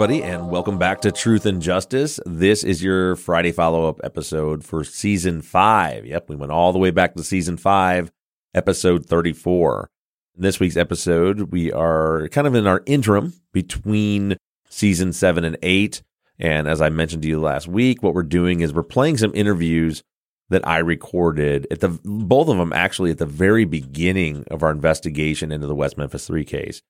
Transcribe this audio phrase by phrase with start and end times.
[0.00, 2.20] Everybody, and welcome back to Truth and Justice.
[2.24, 6.06] This is your Friday follow up episode for season five.
[6.06, 8.12] Yep, we went all the way back to season five,
[8.54, 9.90] episode 34.
[10.36, 14.36] In this week's episode, we are kind of in our interim between
[14.68, 16.04] season seven and eight.
[16.38, 19.34] And as I mentioned to you last week, what we're doing is we're playing some
[19.34, 20.04] interviews
[20.48, 24.70] that I recorded at the both of them actually at the very beginning of our
[24.70, 26.82] investigation into the West Memphis 3 case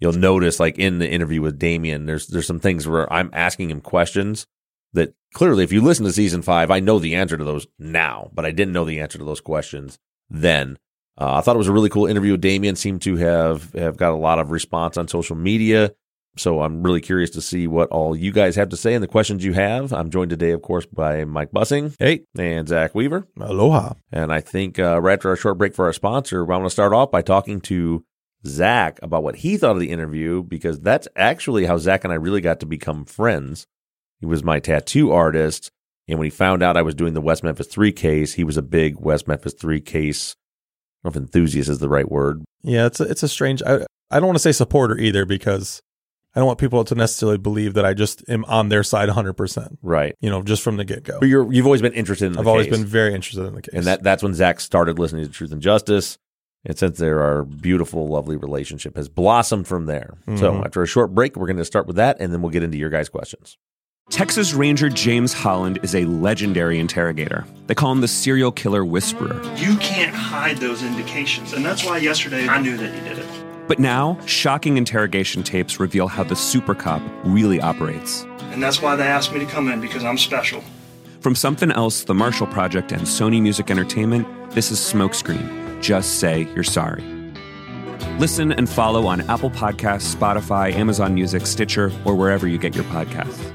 [0.00, 3.70] you'll notice like in the interview with Damien, there's there's some things where I'm asking
[3.70, 4.46] him questions
[4.92, 8.30] that clearly, if you listen to season five, I know the answer to those now,
[8.32, 9.98] but I didn't know the answer to those questions
[10.30, 10.78] then.
[11.20, 12.32] Uh, I thought it was a really cool interview.
[12.32, 15.94] with Damien seemed to have have got a lot of response on social media,
[16.36, 19.06] so I'm really curious to see what all you guys have to say and the
[19.08, 19.92] questions you have.
[19.92, 23.28] I'm joined today, of course, by Mike Bussing, Hey, and Zach Weaver.
[23.40, 23.94] aloha.
[24.10, 26.70] And I think uh, right after our short break for our sponsor, I want to
[26.70, 28.04] start off by talking to
[28.46, 32.16] Zach about what he thought of the interview because that's actually how Zach and I
[32.16, 33.66] really got to become friends.
[34.20, 35.70] He was my tattoo artist.
[36.06, 38.56] And when he found out I was doing the West Memphis 3 case, he was
[38.56, 40.34] a big West Memphis 3 case.
[41.02, 42.44] I don't know if enthusiast is the right word.
[42.62, 43.62] Yeah, it's a, it's a strange.
[43.62, 45.80] I I don't want to say supporter either because
[46.34, 49.34] I don't want people to necessarily believe that I just am on their side 100.
[49.34, 50.14] percent Right.
[50.20, 51.20] You know, just from the get go.
[51.20, 53.62] But you're, you've always been interested in the I've always been very interested in the
[53.62, 56.18] case, And that, that's when Zach started listening to Truth and Justice.
[56.66, 60.14] And since there, our beautiful, lovely relationship has blossomed from there.
[60.36, 60.64] So Mhm.
[60.64, 62.78] after a short break, we're going to start with that, and then we'll get into
[62.78, 63.56] your guys' questions.
[64.10, 67.44] Texas Ranger James Holland is a legendary interrogator.
[67.68, 69.40] They call him the serial killer whisperer.
[69.56, 71.52] You can't hide those indications.
[71.54, 73.26] And that's why yesterday I knew that he did it.
[73.66, 78.26] But now, shocking interrogation tapes reveal how the super cop really operates.
[78.52, 80.62] And that's why they asked me to come in because I'm special.
[81.20, 85.63] From Something Else, The Marshall Project, and Sony Music Entertainment, this is Smokescreen.
[85.84, 87.02] Just say you're sorry.
[88.18, 92.84] Listen and follow on Apple Podcasts, Spotify, Amazon Music, Stitcher, or wherever you get your
[92.84, 93.52] podcasts.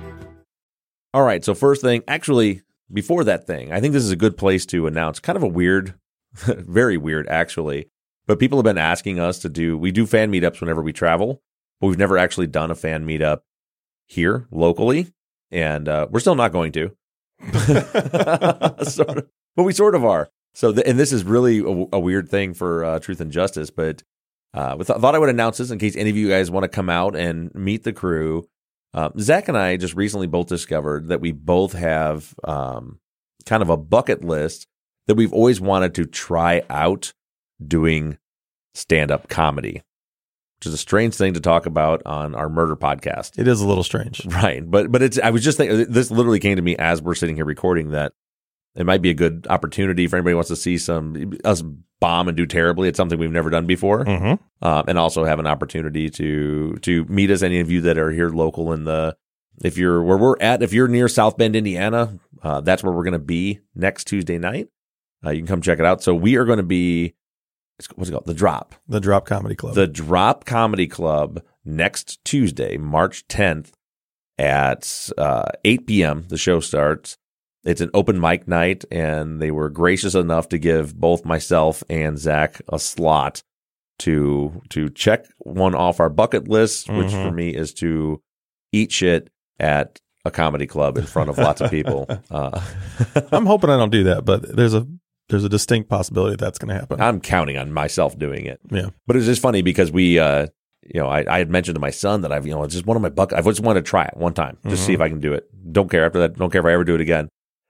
[1.11, 1.43] All right.
[1.43, 2.61] So first thing, actually,
[2.93, 5.47] before that thing, I think this is a good place to announce kind of a
[5.47, 5.95] weird,
[6.33, 7.89] very weird actually.
[8.27, 9.75] But people have been asking us to do.
[9.75, 11.41] We do fan meetups whenever we travel,
[11.81, 13.39] but we've never actually done a fan meetup
[14.05, 15.07] here locally,
[15.49, 16.95] and uh, we're still not going to.
[18.85, 20.29] sort of, but we sort of are.
[20.53, 23.69] So, th- and this is really a, a weird thing for uh, Truth and Justice,
[23.69, 24.03] but
[24.53, 26.69] uh, th- thought I would announce this in case any of you guys want to
[26.69, 28.47] come out and meet the crew.
[28.93, 32.99] Uh, Zach and I just recently both discovered that we both have um,
[33.45, 34.65] kind of a bucket list
[35.07, 37.13] that we've always wanted to try out
[37.65, 38.17] doing
[38.73, 39.83] stand up comedy,
[40.59, 43.37] which is a strange thing to talk about on our murder podcast.
[43.37, 44.25] it is a little strange.
[44.25, 44.63] Right.
[44.69, 47.35] But but it's I was just thinking this literally came to me as we're sitting
[47.35, 48.13] here recording that
[48.79, 51.61] it might be a good opportunity for anybody who wants to see some us
[51.99, 52.87] bomb and do terribly.
[52.87, 54.05] It's something we've never done before.
[54.05, 54.65] Mm-hmm.
[54.65, 57.41] Um, and also have an opportunity to to meet us.
[57.41, 59.17] Any of you that are here local in the
[59.63, 63.03] if you're where we're at, if you're near South Bend, Indiana, uh, that's where we're
[63.03, 64.69] going to be next Tuesday night.
[65.25, 66.01] Uh, you can come check it out.
[66.01, 67.15] So we are going to be
[67.95, 68.25] what's it called?
[68.25, 68.75] The Drop.
[68.87, 69.75] The Drop Comedy Club.
[69.75, 73.71] The Drop Comedy Club next Tuesday, March 10th
[74.37, 76.25] at uh, 8 p.m.
[76.29, 77.17] The show starts.
[77.65, 82.17] It's an open mic night, and they were gracious enough to give both myself and
[82.17, 83.43] Zach a slot
[83.99, 87.23] to to check one off our bucket list, which Mhm.
[87.27, 88.21] for me is to
[88.71, 89.29] eat shit
[89.59, 92.07] at a comedy club in front of lots of people.
[92.31, 92.61] Uh,
[93.31, 94.87] I'm hoping I don't do that, but there's a
[95.29, 96.99] there's a distinct possibility that's going to happen.
[97.01, 98.59] I'm counting on myself doing it.
[98.71, 98.89] yeah.
[99.05, 100.47] But it's just funny because we, uh,
[100.83, 102.87] you know, I, I had mentioned to my son that I've, you know, it's just
[102.87, 103.31] one of my buck.
[103.33, 105.47] I've just wanted to try it one time, just see if I can do it.
[105.71, 106.35] Don't care after that.
[106.37, 107.29] Don't care if I ever do it again.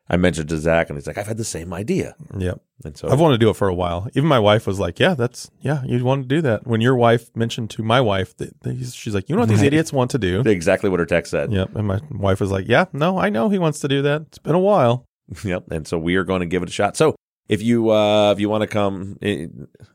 [0.09, 2.61] I mentioned to Zach, and he's like, "I've had the same idea." Yep.
[2.85, 4.07] And so, I've wanted to do it for a while.
[4.15, 6.95] Even my wife was like, "Yeah, that's yeah, you'd want to do that." When your
[6.95, 9.94] wife mentioned to my wife that that he's- she's like, "You know what these idiots
[9.94, 11.51] want to do?" exactly what her text said.
[11.51, 11.75] Yep.
[11.75, 14.21] And my wife was like, "Yeah, no, I know he wants to do that.
[14.23, 15.06] It's been a while."
[15.44, 15.65] Yep.
[15.71, 16.97] And so we are going to give it a shot.
[16.97, 17.15] So
[17.47, 19.51] if you uh if you want to come it,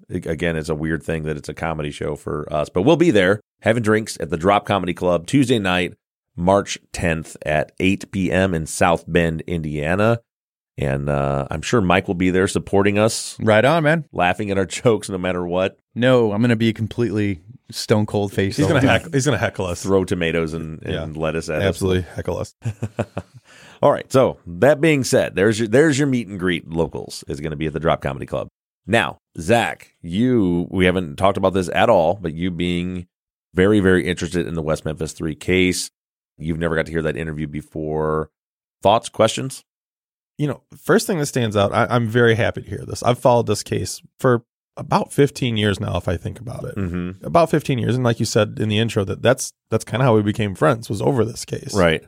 [0.09, 3.11] again, it's a weird thing that it's a comedy show for us, but we'll be
[3.11, 5.95] there having drinks at the Drop Comedy Club Tuesday night,
[6.37, 8.55] March 10th at 8 p.m.
[8.55, 10.21] in South Bend, Indiana.
[10.77, 14.07] And uh, I'm sure Mike will be there supporting us, Right on, man.
[14.13, 15.79] laughing at our jokes no matter what.
[15.95, 17.41] No, I'm gonna be completely
[17.71, 18.57] stone cold faced.
[18.59, 19.85] He's gonna heckle, he's gonna heckle us.
[19.85, 21.21] Throw tomatoes and, and Yeah.
[21.21, 21.69] lettuce at us.
[21.69, 22.55] Absolutely heckle us.
[23.83, 24.11] All right.
[24.13, 26.69] So that being said, there's your there's your meet and greet.
[26.69, 28.49] Locals is going to be at the Drop Comedy Club.
[28.87, 33.07] Now, Zach, you we haven't talked about this at all, but you being
[33.55, 35.91] very very interested in the West Memphis Three case,
[36.39, 38.31] you've never got to hear that interview before.
[38.83, 39.65] Thoughts, questions?
[40.37, 43.03] you know, first thing that stands out, I, I'm very happy to hear this.
[43.05, 44.45] I've followed this case for
[44.77, 46.75] about 15 years now, if I think about it.
[46.77, 47.25] Mm-hmm.
[47.25, 50.07] About 15 years, and like you said in the intro, that that's that's kind of
[50.07, 51.73] how we became friends was over this case.
[51.75, 52.05] Right.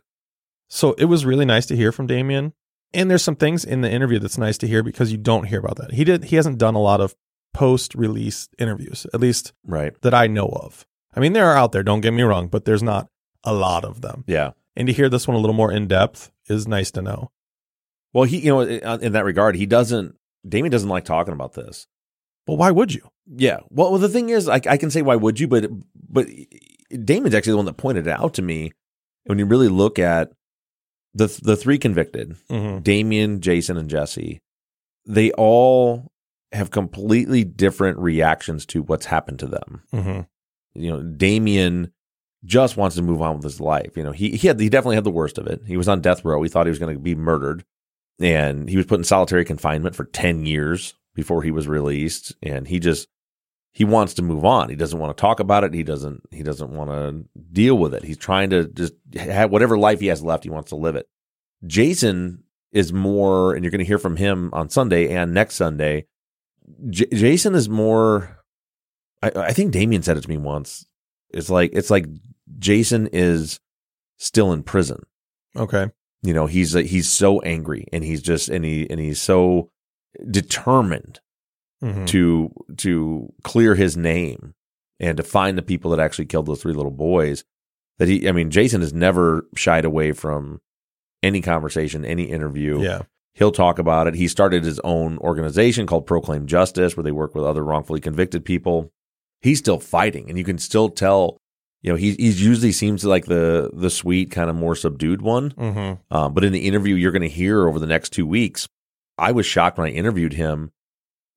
[0.68, 2.52] So it was really nice to hear from Damien.
[2.92, 5.60] And there's some things in the interview that's nice to hear because you don't hear
[5.60, 5.92] about that.
[5.92, 7.14] He did he hasn't done a lot of
[7.54, 9.94] post-release interviews, at least Right.
[10.02, 10.84] that I know of.
[11.14, 13.08] I mean, there are out there, don't get me wrong, but there's not
[13.46, 14.24] a lot of them.
[14.26, 14.52] Yeah.
[14.76, 17.30] And to hear this one a little more in depth is nice to know.
[18.12, 20.16] Well, he you know in that regard, he doesn't.
[20.46, 21.86] Damien doesn't like talking about this.
[22.46, 23.10] Well, why would you?
[23.26, 23.60] Yeah.
[23.70, 25.70] Well, well the thing is, I, I can say why would you, but
[26.08, 26.28] but
[27.04, 28.72] Damien's actually the one that pointed it out to me.
[29.24, 30.30] When you really look at
[31.14, 32.80] the the three convicted, Mm-hmm.
[32.80, 34.40] Damien, Jason, and Jesse,
[35.04, 36.12] they all
[36.52, 39.82] have completely different reactions to what's happened to them.
[39.92, 40.80] Mm-hmm.
[40.80, 41.92] You know, Damien
[42.46, 43.96] just wants to move on with his life.
[43.96, 45.62] You know, he he had he definitely had the worst of it.
[45.66, 46.42] He was on death row.
[46.42, 47.64] He thought he was going to be murdered,
[48.20, 52.34] and he was put in solitary confinement for ten years before he was released.
[52.42, 53.08] And he just
[53.72, 54.70] he wants to move on.
[54.70, 55.74] He doesn't want to talk about it.
[55.74, 58.04] He doesn't he doesn't want to deal with it.
[58.04, 60.44] He's trying to just have whatever life he has left.
[60.44, 61.08] He wants to live it.
[61.66, 66.06] Jason is more, and you're going to hear from him on Sunday and next Sunday.
[66.90, 68.38] J- Jason is more.
[69.22, 70.86] I, I think Damien said it to me once.
[71.30, 72.06] It's like it's like
[72.58, 73.60] Jason is
[74.18, 75.02] still in prison.
[75.56, 75.90] Okay.
[76.22, 79.70] You know, he's he's so angry, and he's just and he and he's so
[80.30, 81.20] determined
[81.82, 82.06] Mhm.
[82.08, 84.54] to to clear his name
[84.98, 87.44] and to find the people that actually killed those three little boys.
[87.98, 90.60] That he, I mean, Jason has never shied away from
[91.22, 92.80] any conversation, any interview.
[92.82, 93.02] Yeah.
[93.34, 94.14] He'll talk about it.
[94.14, 98.44] He started his own organization called Proclaim Justice, where they work with other wrongfully convicted
[98.44, 98.90] people.
[99.42, 101.38] He's still fighting, and you can still tell.
[101.86, 105.52] You know, he he's usually seems like the the sweet, kind of more subdued one.
[105.52, 106.14] Mm-hmm.
[106.14, 108.68] Um, but in the interview you're going to hear over the next two weeks,
[109.16, 110.72] I was shocked when I interviewed him.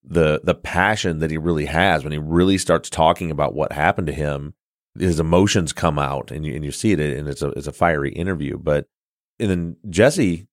[0.04, 4.08] The the passion that he really has when he really starts talking about what happened
[4.08, 4.56] to him,
[4.98, 7.72] his emotions come out, and you and you see it, and it's a it's a
[7.72, 8.58] fiery interview.
[8.58, 8.88] But
[9.40, 10.48] and then Jesse,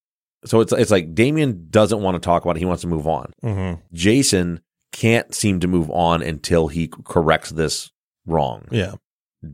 [0.44, 3.06] so it's it's like Damien doesn't want to talk about it; he wants to move
[3.06, 3.32] on.
[3.42, 3.81] Mm-hmm.
[3.94, 4.60] Jason
[4.92, 7.92] can't seem to move on until he corrects this
[8.26, 8.69] wrong.
[8.70, 8.96] Yeah.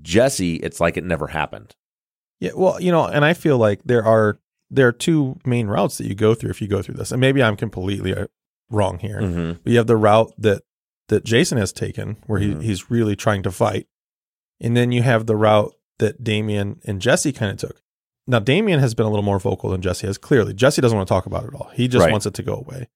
[0.02, 1.74] Jesse, it's like it never happened.
[2.40, 2.50] Yeah.
[2.56, 4.38] Well, you know, and I feel like there are
[4.70, 7.20] there are two main routes that you go through if you go through this, and
[7.20, 8.26] maybe I'm completely uh,
[8.70, 9.20] wrong here.
[9.20, 9.60] Mm-hmm.
[9.62, 10.62] But you have the route that
[11.08, 12.62] that Jason has taken, where he, Mhm.
[12.62, 13.86] he's really trying to fight,
[14.60, 17.82] and then you have the route that Damien and Jesse kind of took.
[18.26, 20.16] Now, Damien has been a little more vocal than Jesse has.
[20.16, 21.70] Clearly, Jesse doesn't want to talk about it at all.
[21.74, 22.10] He just Right.
[22.12, 22.88] wants it to go away.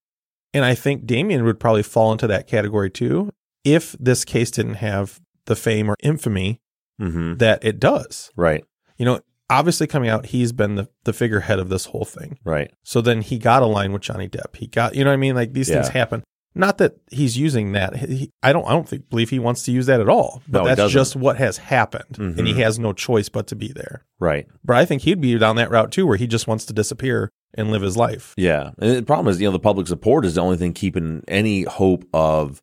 [0.53, 3.31] And I think Damien would probably fall into that category too
[3.63, 6.61] if this case didn't have the fame or infamy
[7.01, 7.35] Mm-hmm.
[7.35, 8.31] that it does.
[8.35, 8.63] Right.
[8.97, 12.39] You know, obviously coming out, he's been the, the figurehead of this whole thing.
[12.43, 12.71] Right.
[12.83, 14.55] So then he got a line with Johnny Depp.
[14.55, 15.35] He got, you know what I mean?
[15.35, 16.23] Like these things happen.
[16.55, 17.95] Not that he's using that.
[17.97, 18.65] He, I don't.
[18.65, 20.41] I don't think, believe he wants to use that at all.
[20.47, 22.63] But No, that's just what has happened, and he Mhm.
[22.63, 24.03] has no choice but to be there.
[24.19, 24.47] Right.
[24.65, 27.29] But I think he'd be down that route too, where he just wants to disappear
[27.53, 28.33] and live his life.
[28.37, 28.71] Yeah.
[28.79, 31.61] And the problem is, you know, the public support is the only thing keeping any
[31.61, 32.59] hope of,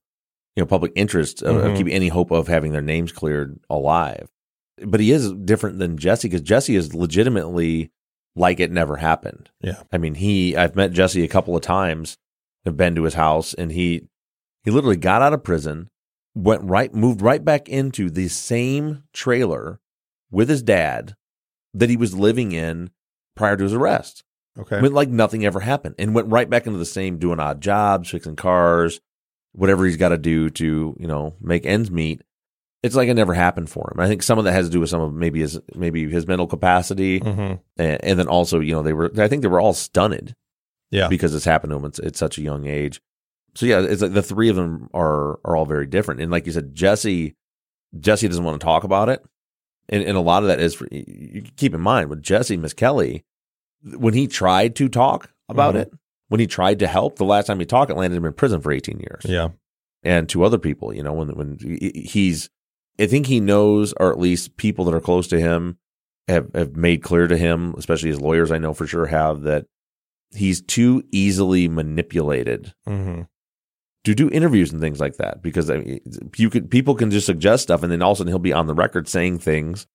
[0.57, 1.77] you know, public interest of, of Mhm.
[1.77, 4.29] keeping any hope of having their names cleared alive.
[4.85, 7.91] But he is different than Jesse because Jesse is legitimately
[8.37, 9.51] like it never happened.
[9.61, 9.83] Yeah.
[9.93, 12.19] I mean, he, I've met Jesse a couple of times.
[12.67, 14.09] I've been to his house and he,
[14.65, 15.91] he literally got out of prison,
[16.35, 19.79] went right, moved right back into the same trailer
[20.31, 21.15] with his dad
[21.75, 22.91] that he was living in
[23.37, 24.25] prior to his arrest.
[24.59, 24.81] Okay.
[24.81, 28.11] Went like nothing ever happened and went right back into the same doing odd jobs,
[28.11, 29.01] fixing cars,
[29.55, 32.23] whatever he's got to do to, you know, make ends meet.
[32.83, 34.01] It's like it never happened for him.
[34.01, 36.27] I think some of that has to do with some of maybe his maybe his
[36.27, 39.61] mental capacity, hmm and, and then also you know they were I think they were
[39.61, 40.35] all stunted
[40.91, 41.09] Yeah.
[41.09, 43.01] because it's happened to him at, at such a young age.
[43.55, 46.21] So yeah, it's like the three of them are are all very different.
[46.21, 47.35] And like you said, Jesse
[47.99, 49.25] Jesse doesn't want to talk about it,
[49.89, 53.25] and and a lot of that is for, you keep in mind with Jesse Misskelley
[53.97, 55.79] when he tried to talk about Mhm.
[55.83, 55.93] it,
[56.35, 58.61] when he tried to help, the last time he talked, it landed him in prison
[58.61, 59.51] for eighteen years Yeah.
[60.03, 60.93] and to other people.
[60.93, 61.59] You know, when when
[61.95, 62.51] he's,
[62.99, 65.79] I think he knows, or at least people that are close to him
[66.27, 68.51] have have made clear to him, especially his lawyers.
[68.51, 69.67] I know for sure have that
[70.35, 73.23] he's too easily manipulated hmm
[74.05, 76.01] to do interviews and things like that because I mean,
[76.37, 78.53] you could people can just suggest stuff and then all of a sudden he'll be
[78.53, 79.87] on the record saying things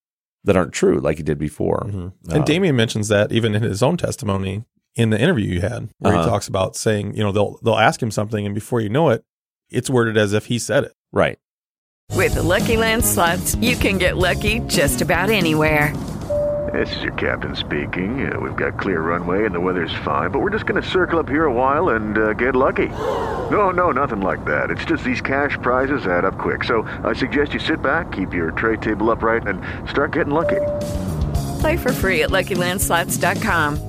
[0.46, 1.84] that aren't true like he did before.
[1.86, 4.64] And Uh, Damien mentions that even in his own testimony
[5.00, 6.24] in the interview you had, where Uh-huh.
[6.24, 9.10] he talks about saying, you know, they'll they'll ask him something, and before you know
[9.10, 9.24] it,
[9.70, 10.94] it's worded as if he said it.
[11.14, 11.40] right.
[12.16, 15.96] With the Lucky Land slots, you can get lucky just about anywhere.
[16.74, 18.32] This is your captain speaking.
[18.32, 21.20] Uh, we've got clear runway and the weather's fine, but we're just going to circle
[21.20, 22.88] up here a while and uh, get lucky.
[23.52, 24.70] No, no, nothing like that.
[24.72, 26.64] It's just these cash prizes add up quick.
[26.64, 30.62] So I suggest you sit back, keep your tray table upright, and start getting lucky.
[31.62, 33.89] Play for free at LuckyLandSlots.com.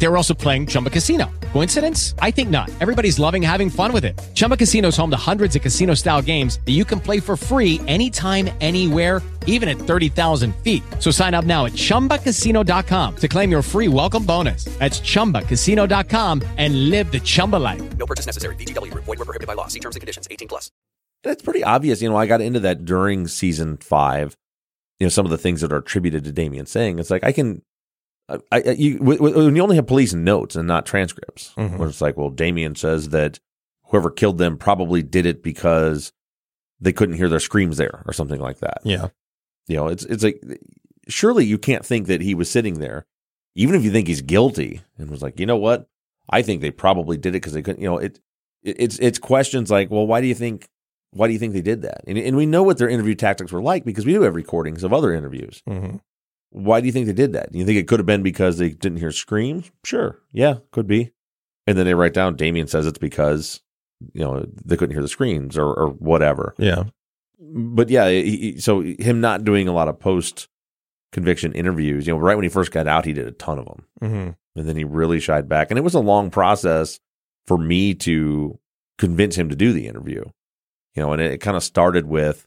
[0.00, 1.30] They were also playing Chumba Casino.
[1.52, 2.14] Coincidence?
[2.20, 2.70] I think not.
[2.80, 4.18] Everybody's loving having fun with it.
[4.34, 7.36] Chumba Casino is home to hundreds of casino style games that you can play for
[7.36, 10.82] free anytime, anywhere, even at 30,000 feet.
[10.98, 14.64] So sign up now at chumbacasino.com to claim your free welcome bonus.
[14.78, 17.82] That's chumbacasino.com and live the Chumba life.
[17.98, 18.56] No purchase necessary.
[18.56, 19.66] DTW, void, we prohibited by law.
[19.66, 20.70] See terms and conditions 18 plus.
[21.24, 22.00] That's pretty obvious.
[22.00, 24.34] You know, I got into that during season five.
[24.98, 27.32] You know, some of the things that are attributed to Damien saying it's like I
[27.32, 27.62] can,
[28.30, 31.78] I, I you w- w- when you only have police notes and not transcripts, Mhm.
[31.78, 33.40] where it's like, well, Damien says that
[33.86, 36.12] whoever killed them probably did it because
[36.80, 38.78] they couldn't hear their screams there or something like that.
[38.84, 39.08] Yeah.
[39.66, 40.40] You know, it's it's like
[41.08, 43.06] surely you can't think that he was sitting there,
[43.54, 45.88] even if you think he's guilty, and was like, you know what?
[46.30, 47.82] I think they probably did it because they couldn't.
[47.82, 48.20] You know, it,
[48.62, 50.68] it it's it's questions like, well, why do you think
[51.12, 52.02] why do you think they did that?
[52.06, 54.84] And, and we know what their interview tactics were like because we do have recordings
[54.84, 55.62] of other interviews.
[55.66, 55.96] hmm
[56.50, 57.52] Why do you think they did that?
[57.52, 59.70] Do you think it could have been because they didn't hear screams?
[59.84, 61.12] Sure, yeah, could be.
[61.66, 63.60] And then they write down Damien says it's because
[64.14, 66.84] you know they couldn't hear the screams or or whatever Yeah.
[67.38, 70.48] but yeah, he, so him not doing a lot of post
[71.12, 73.66] conviction interviews, you know, right when he first got out, he did a ton of
[73.66, 73.86] them.
[74.00, 75.70] hmm And then he really shied back.
[75.70, 76.98] And it was a long process
[77.46, 78.58] for me to
[78.98, 80.24] convince him to do the interview.
[80.94, 82.46] You know, and it, kind of started with,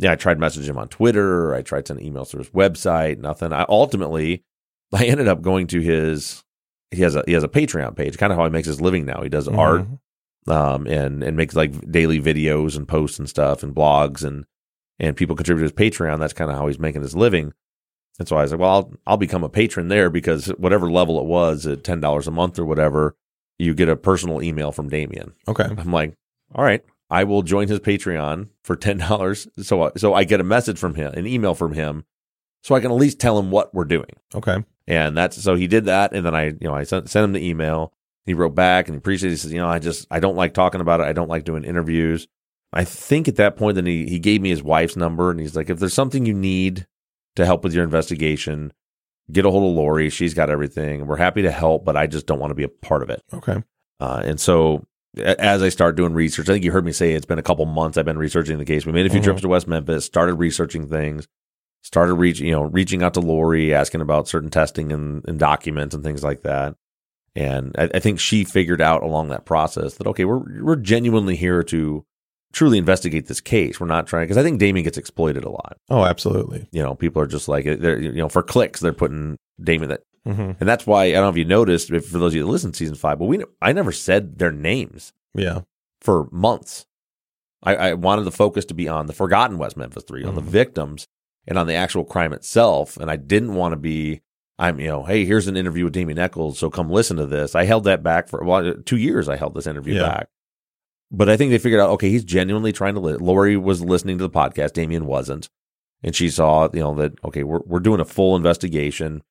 [0.00, 1.54] yeah, I tried messaging him on Twitter.
[1.54, 3.52] I tried sending emails through his website, nothing.
[3.52, 4.42] I ultimately,
[4.92, 6.42] I ended up going to his,
[6.90, 9.04] he has a, he has a Patreon page, kind of how he makes his living
[9.06, 9.22] now.
[9.22, 9.86] He does art
[10.48, 10.52] Mhm.
[10.52, 14.44] um, and and makes like daily videos and posts and stuff and blogs and
[14.98, 16.18] and people contribute to his Patreon.
[16.18, 17.52] That's kind of how he's making his living.
[18.18, 21.18] And so I was like, well, I'll I'll become a patron there because whatever level
[21.20, 23.16] it was at ten dollars a month or whatever,
[23.58, 25.32] you get a personal email from Damien.
[25.48, 25.64] Okay.
[25.64, 26.14] I'm like,
[26.54, 29.48] all right, I will join his Patreon for ten dollars.
[29.62, 32.04] So I- so I get a message from him, an email from him,
[32.62, 34.10] so I can at least tell him what we're doing.
[34.34, 34.64] Okay.
[34.86, 37.32] And that's so he did that, and then I, you know, I sent sent him
[37.32, 37.92] the email.
[38.26, 39.32] He wrote back and he appreciated.
[39.32, 39.36] It.
[39.36, 41.04] He says, you know, I just I don't like talking about it.
[41.04, 42.28] I don't like doing interviews.
[42.72, 45.56] I think at that point, then he he gave me his wife's number, and he's
[45.56, 46.86] like, if there's something you need
[47.36, 48.72] to help with your investigation,
[49.30, 50.10] get a hold of Lori.
[50.10, 51.06] She's got everything.
[51.06, 53.22] We're happy to help, but I just don't want to be a part of it.
[53.32, 53.62] Okay.
[54.00, 54.84] Uh, and so
[55.16, 57.66] as I start doing research, I think you heard me say it's been a couple
[57.66, 57.98] months.
[57.98, 58.86] I've been researching the case.
[58.86, 59.24] We made a few Mhm.
[59.24, 61.26] trips to West Memphis, started researching things,
[61.82, 65.94] started reaching, you know, reaching out to Lori, asking about certain testing and, and documents
[65.94, 66.74] and things like that.
[67.36, 71.36] And I, I think she figured out along that process that okay, we're we're genuinely
[71.36, 72.04] here to
[72.52, 73.78] truly investigate this case.
[73.78, 75.76] We're not trying because I think Damien gets exploited a lot.
[75.88, 76.66] Oh, absolutely.
[76.72, 80.00] You know, people are just like they're you know for clicks they're putting Damien that
[80.24, 82.42] hmm and that's why I don't know if you noticed, if for those of you
[82.44, 85.60] that listen to season five, but we I never said their names Yeah.
[86.00, 86.86] for months.
[87.62, 90.40] I, I wanted the focus to be on the forgotten West Memphis Three, on the
[90.42, 90.46] Mhm.
[90.46, 91.06] victims,
[91.46, 92.96] and on the actual crime itself.
[92.96, 94.20] And I didn't want to be,
[94.58, 97.54] I'm you know, hey, here's an interview with Damien Echols, so come listen to this.
[97.54, 99.28] I held that back for well, two years.
[99.28, 100.02] I held this interview Yeah.
[100.08, 100.28] back,
[101.10, 103.00] but I think they figured out, okay, he's genuinely trying to.
[103.00, 105.48] Li- Lori was listening to the podcast, Damien wasn't,
[106.02, 109.22] and she saw, you know, that okay, we're we're doing a full investigation.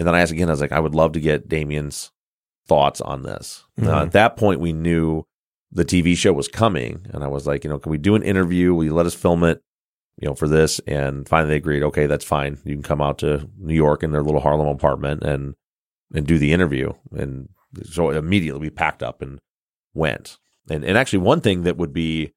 [0.00, 2.10] And then I asked again, I was like, I would love to get Damien's
[2.66, 3.64] thoughts on this.
[3.76, 4.06] Now, Mhm.
[4.06, 5.24] at that point, we knew
[5.70, 7.06] the TV show was coming.
[7.10, 8.72] And I was like, you know, can we do an interview?
[8.72, 9.60] Will you let us film it,
[10.16, 10.78] you know, for this?
[10.86, 12.56] And finally they agreed, okay, that's fine.
[12.64, 15.54] You can come out to New York in their little Harlem apartment and,
[16.14, 16.94] and do the interview.
[17.12, 17.50] And
[17.84, 19.38] so immediately we packed up and
[19.92, 20.38] went.
[20.70, 22.32] And, and actually one thing that would be,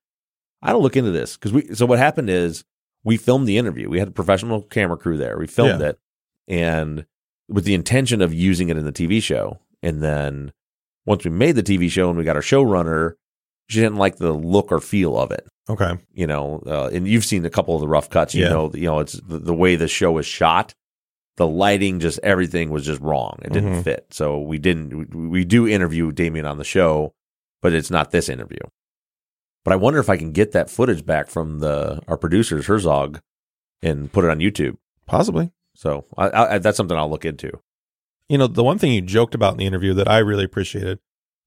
[0.62, 2.66] I don't look into this because we, so what happened is
[3.06, 3.90] we filmed the interview.
[3.90, 5.38] We had a professional camera crew there.
[5.38, 5.88] We filmed Yeah.
[5.92, 6.00] it
[6.48, 7.06] and
[7.54, 9.60] with the intention of using it in the TV show.
[9.84, 10.52] And then
[11.06, 13.14] once we made the TV show and we got our showrunner,
[13.70, 15.48] she didn't like the look or feel of it.
[15.70, 15.98] Okay.
[16.14, 18.34] You know, uh, and you've seen a couple of the rough cuts.
[18.34, 18.50] You Yeah.
[18.50, 20.74] know, you know, it's the, the way the show is shot.
[21.38, 23.40] The lighting, just everything was just wrong.
[23.44, 23.84] It didn't Mhm.
[23.84, 24.08] fit.
[24.12, 25.14] So we didn't.
[25.16, 27.14] We, we do interview Damien on the show,
[27.62, 28.60] but it's not this interview.
[29.64, 33.20] But I wonder if I can get that footage back from the our producers Herzog
[33.82, 34.78] and put it on YouTube.
[35.08, 35.52] Possibly.
[35.76, 37.52] So I, I, that's something I'll look into.
[38.30, 41.00] You know, the one thing you joked about in the interview that I really appreciated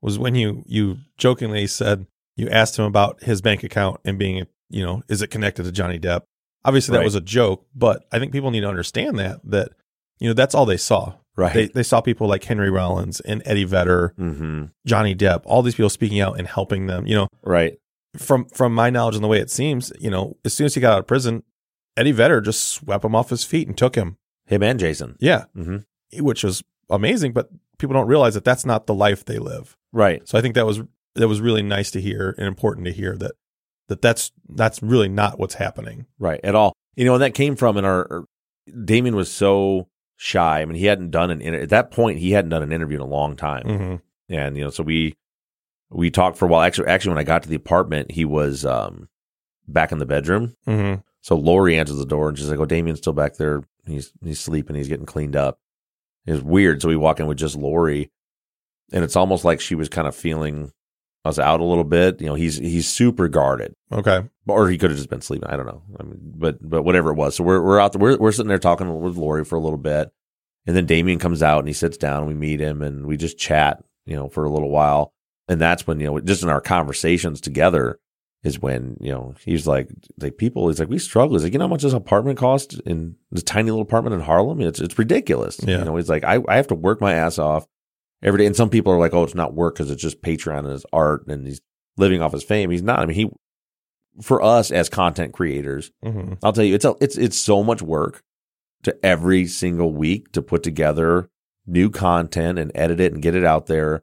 [0.02, 2.06] was when you you jokingly said
[2.36, 5.72] you asked him about his bank account and being, you know, is it connected to
[5.72, 6.22] Johnny Depp?
[6.64, 7.04] Obviously, that Right.
[7.04, 9.70] was a joke, but I think people need to understand that that
[10.18, 11.14] you know that's all they saw.
[11.36, 11.54] Right.
[11.54, 14.64] They they saw people like Henry Rollins and Eddie Vedder, mm-hmm.
[14.86, 17.06] Johnny Depp, all these people speaking out and helping them.
[17.06, 17.78] You know, Right.
[18.16, 20.80] from from my knowledge and the way it seems, you know, as soon as he
[20.80, 21.42] got out of prison,
[21.96, 24.16] Eddie Vedder just swept him off his feet and took him.
[24.46, 25.16] Him and Jason.
[25.18, 26.22] Yeah, Mm-hmm.
[26.24, 27.32] which was amazing.
[27.32, 27.48] But
[27.78, 29.76] people don't realize that that's not the life they live.
[29.92, 30.26] Right.
[30.28, 30.82] So I think that was
[31.14, 33.32] that was really nice to hear and important to hear that
[33.88, 36.06] that that's that's really not what's happening.
[36.18, 36.40] Right.
[36.44, 36.72] At all.
[36.94, 38.24] You know, and that came from in our
[38.84, 40.60] Damien was so shy.
[40.60, 42.96] I mean, he hadn't done an inter- at that point he hadn't done an interview
[42.98, 43.64] in a long time.
[43.64, 43.96] Mm-hmm.
[44.34, 45.14] And you know, so we
[45.90, 46.62] we talked for a while.
[46.62, 49.08] Actually, actually, when I got to the apartment, he was um
[49.68, 50.54] back in the bedroom.
[50.66, 51.00] Mm-hmm.
[51.26, 53.64] So Lori answers the door and she's like, "Oh, Damien's still back there.
[53.84, 54.76] He's he's sleeping.
[54.76, 55.58] He's getting cleaned up."
[56.24, 56.80] It's weird.
[56.80, 58.12] So we walk in with just Lori,
[58.92, 60.70] and it's almost like she was kind of feeling
[61.24, 62.20] us out a little bit.
[62.20, 64.20] You know, he's he's super guarded, Okay.
[64.46, 65.48] or he could have just been sleeping.
[65.48, 65.82] I don't know.
[65.98, 67.34] I mean, but but whatever it was.
[67.34, 68.00] So we're we're out there.
[68.00, 70.12] We're we're sitting there talking with Lori for a little bit,
[70.64, 72.18] and then Damien comes out and he sits down.
[72.18, 73.82] and We meet him and we just chat.
[74.04, 75.12] You know, for a little while,
[75.48, 77.98] and that's when you know, just in our conversations together,
[78.46, 79.88] is when you know he's like
[80.20, 81.34] like people he's like we struggle.
[81.34, 84.20] He's like you know how much this apartment cost in this tiny little apartment in
[84.20, 84.60] Harlem?
[84.60, 85.58] It's it's ridiculous.
[85.62, 85.78] Yeah.
[85.78, 87.66] you know he's like I, I have to work my ass off
[88.22, 88.46] every day.
[88.46, 90.86] And some people are like oh it's not work because it's just Patreon and his
[90.92, 91.60] art and he's
[91.96, 92.70] living off his fame.
[92.70, 93.00] He's not.
[93.00, 93.30] I mean he
[94.22, 96.34] for us as content creators Mm-hmm.
[96.42, 98.22] I'll tell you it's a, it's it's so much work
[98.84, 101.28] to every single week to put together
[101.66, 104.02] new content and edit it and get it out there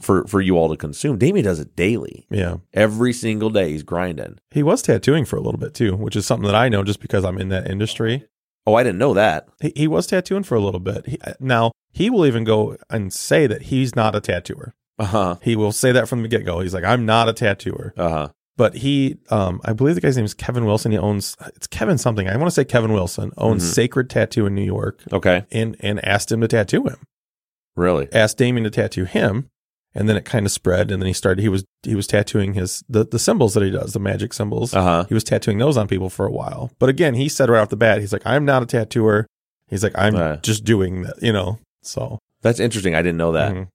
[0.00, 2.56] for for you all to consume Damien does it daily Yeah.
[2.74, 6.26] every single day he's grinding He was tattooing for a little bit too, which is
[6.26, 8.26] something that I know just because I'm in that industry.
[8.66, 9.48] Oh, I didn't know that.
[9.60, 11.06] He, he was tattooing for a little bit.
[11.06, 14.74] He, now he will even go and say that he's not a tattooer.
[14.98, 15.36] Uh huh.
[15.42, 16.60] He will say that from the get go.
[16.60, 17.94] He's like, I'm not a tattooer.
[17.96, 18.28] Uh huh.
[18.58, 20.90] But he, um, I believe the guy's name is Kevin Wilson.
[20.92, 22.28] He owns it's Kevin something.
[22.28, 23.72] I want to say Kevin Wilson owns Mhm.
[23.72, 25.44] Sacred Tattoo in New York, Okay.
[25.52, 26.96] and and asked him to tattoo him.
[27.76, 28.08] Really?
[28.12, 29.48] Asked Damien to tattoo him,
[29.98, 30.90] and then it kind of spread.
[30.90, 31.42] And then he started.
[31.42, 34.72] He was he was tattooing his the the symbols that he does, the magic symbols.
[34.72, 35.04] Uh huh.
[35.08, 36.70] He was tattooing those on people for a while.
[36.78, 39.26] But again, he said right off the bat, he's like, I'm not a tattooer.
[39.68, 40.42] He's like, I'm Right.
[40.42, 41.58] just doing that, you know.
[41.82, 42.94] So That's interesting.
[42.94, 43.52] I didn't know that.
[43.52, 43.68] mhm.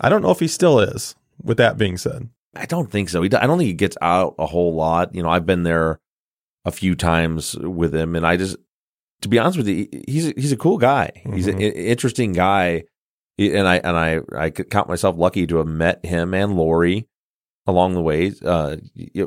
[0.00, 1.16] I don't know if he still is.
[1.42, 3.22] With that being said, I don't think so.
[3.22, 5.14] He, I don't think he gets out a whole lot.
[5.14, 5.98] You know, I've been there
[6.64, 8.56] a few times with him, and I just,
[9.22, 11.10] to be honest with you, he's he's a cool guy.
[11.32, 12.84] He's an i- interesting guy,
[13.38, 17.06] and I and I I could count myself lucky to have met him and Lori
[17.66, 18.32] along the way.
[18.44, 18.76] Uh,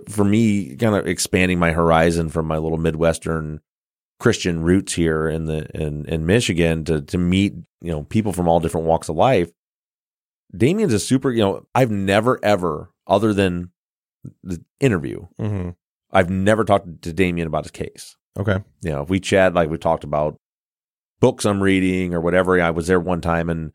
[0.09, 3.61] for me, kind of expanding my horizon from my little midwestern
[4.19, 8.47] Christian roots here in the in in Michigan to to meet you know people from
[8.47, 9.51] all different walks of life.
[10.55, 13.71] Damien's a super, you know, I've never ever, other than
[14.43, 15.69] the interview, mm-hmm.
[16.11, 18.17] I've never talked to Damien about his case.
[18.37, 20.37] okay, You know, if we chat, like we talked about
[21.21, 22.61] books I'm reading or whatever.
[22.61, 23.71] I was there one time and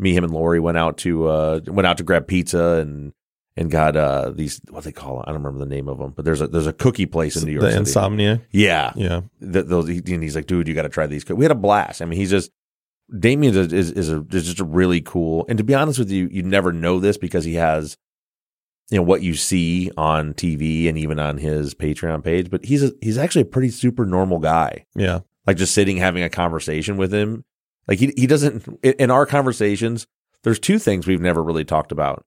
[0.00, 3.12] me, him and Lori went out to, uh, went out to grab pizza and,
[3.56, 5.24] and got, uh, these, what they call it.
[5.24, 7.44] I don't remember the name of them, but there's a, there's a cookie place in
[7.44, 7.80] New York the City.
[7.80, 8.42] insomnia.
[8.50, 8.92] yeah.
[8.96, 11.28] Yeah, Th those, he, and he's like, dude, you got to try these.
[11.28, 12.00] We had a blast.
[12.00, 12.50] I mean, he's just,
[13.18, 16.10] Damien is, is, is, a, is just a really cool, and to be honest with
[16.10, 17.96] you, you never know this because he has,
[18.88, 22.84] you know, what you see on TV and even on his Patreon page, but he's
[22.84, 24.86] a, he's actually a pretty super normal guy.
[24.94, 27.44] yeah, Like just sitting having a conversation with him.
[27.88, 30.06] Like he, he doesn't, in our conversations,
[30.44, 32.24] there's two things we've never really talked about.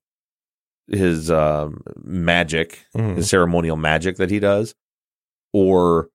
[0.88, 3.16] His, um, magic, Mhm.
[3.16, 4.74] his ceremonial magic that he does,
[5.52, 6.08] or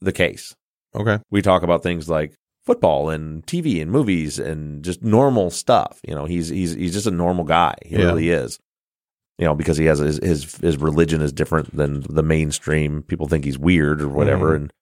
[0.00, 0.54] the case
[0.94, 2.34] okay, we talk about things like
[2.66, 5.98] football and TV and movies and just normal stuff.
[6.06, 7.74] You know, he's he's he's just a normal guy.
[7.84, 8.04] He Yeah.
[8.06, 8.58] really is.
[9.38, 13.02] You know, because he has his his his religion is different than the mainstream.
[13.02, 14.56] People think he's weird or whatever, Mhm.
[14.56, 14.72] and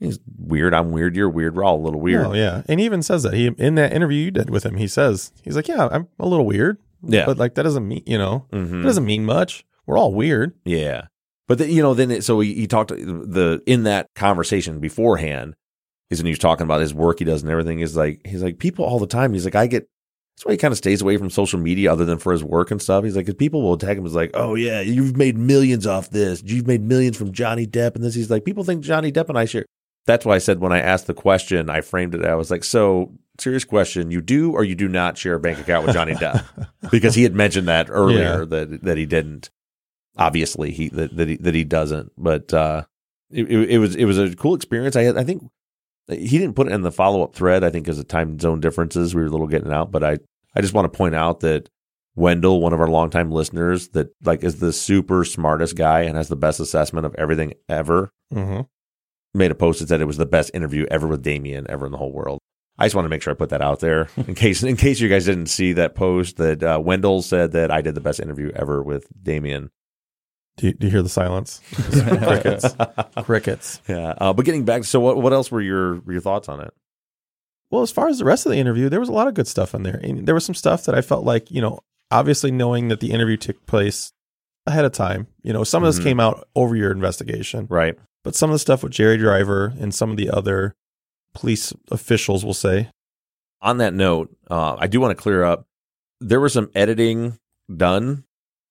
[0.00, 0.74] he's weird.
[0.74, 1.16] I'm weird.
[1.16, 1.56] You're weird.
[1.56, 2.26] We're all a little weird.
[2.26, 4.76] Oh yeah, and he even says that he in that interview you did with him.
[4.76, 6.78] He says he's like, yeah, I'm a little weird.
[7.06, 7.26] Yeah.
[7.26, 8.80] but like that doesn't mean you know Mhm.
[8.80, 9.64] it doesn't mean much.
[9.86, 10.54] We're all weird.
[10.64, 11.08] Yeah.
[11.46, 15.54] But the, you know, then it, so he, he talked the in that conversation beforehand
[16.10, 17.80] is when he was talking about his work he does and everything.
[17.80, 19.34] Is like he's like people all the time.
[19.34, 19.86] He's like I get
[20.36, 22.70] that's why he kind of stays away from social media other than for his work
[22.70, 23.04] and stuff.
[23.04, 26.08] He's like, 'cause people will tag him as like, oh yeah, you've made millions off
[26.10, 26.42] this.
[26.42, 28.14] You've made millions from Johnny Depp and this.
[28.14, 29.66] He's like, people think Johnny Depp and I share.
[30.06, 32.24] That's why I said when I asked the question, I framed it.
[32.24, 35.58] I was like, so serious question: you do or you do not share a bank
[35.58, 36.44] account with Johnny Depp?
[36.90, 38.44] because he had mentioned that earlier Yeah.
[38.44, 39.50] that that he didn't.
[40.16, 42.12] Obviously, he that that he, that he doesn't.
[42.16, 42.84] But uh,
[43.30, 44.94] it, it, was it was a cool experience.
[44.94, 45.42] I had, I think
[46.08, 47.64] he didn't put it in the follow up thread.
[47.64, 49.90] I think because of time zone differences, we were a little getting out.
[49.90, 50.18] But I
[50.54, 51.68] I just want to point out that
[52.14, 56.28] Wendell, one of our longtime listeners, that like is the super smartest guy and has
[56.28, 58.12] the best assessment of everything ever.
[58.32, 58.60] Mm-hmm.
[59.36, 61.92] Made a post that said it was the best interview ever with Damien ever in
[61.92, 62.38] the whole world.
[62.78, 65.00] I just want to make sure I put that out there in case in case
[65.00, 68.20] you guys didn't see that post that uh, Wendell said that I did the best
[68.20, 69.70] interview ever with Damien.
[70.56, 71.60] Do you, do you hear the silence?
[71.72, 72.76] Crickets.
[73.24, 73.80] Crickets.
[73.88, 76.72] Yeah, uh, but getting back, so what what else were your your thoughts on it?
[77.70, 79.48] Well, as far as the rest of the interview, there was a lot of good
[79.48, 79.98] stuff in there.
[80.00, 81.80] And there was some stuff that I felt like, you know,
[82.12, 84.12] obviously knowing that the interview took place
[84.64, 86.04] ahead of time, you know, some of this Mhm.
[86.08, 87.66] came out over your investigation.
[87.68, 87.96] Right.
[88.24, 90.74] But some of the stuff with Jerry Driver and some of the other
[91.34, 92.88] police officials will say.
[93.62, 95.66] On that note, uh, I do want to clear up.
[96.20, 97.38] There was some editing
[97.74, 98.24] done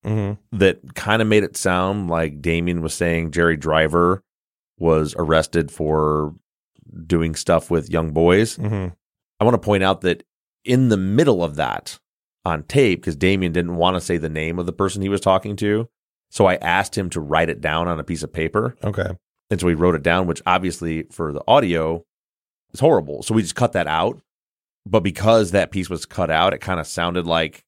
[0.06, 0.58] Mm-hmm.
[0.58, 4.22] that kind of made it sound like Damien was saying Jerry Driver
[4.78, 6.36] was arrested for
[7.08, 8.58] doing stuff with young boys.
[8.58, 8.90] Mm-hmm.
[9.40, 10.24] I want to point out that
[10.66, 12.00] in the middle of that
[12.44, 15.22] on tape, because Damien didn't want to say the name of the person he was
[15.22, 15.88] talking to.
[16.32, 18.76] So I asked him to write it down on a piece of paper.
[18.84, 19.12] Okay.
[19.54, 22.04] And so he wrote it down, which obviously for the audio
[22.74, 23.24] is horrible.
[23.24, 24.20] So we just cut that out.
[24.86, 27.64] But because that piece was cut out, it kind of sounded like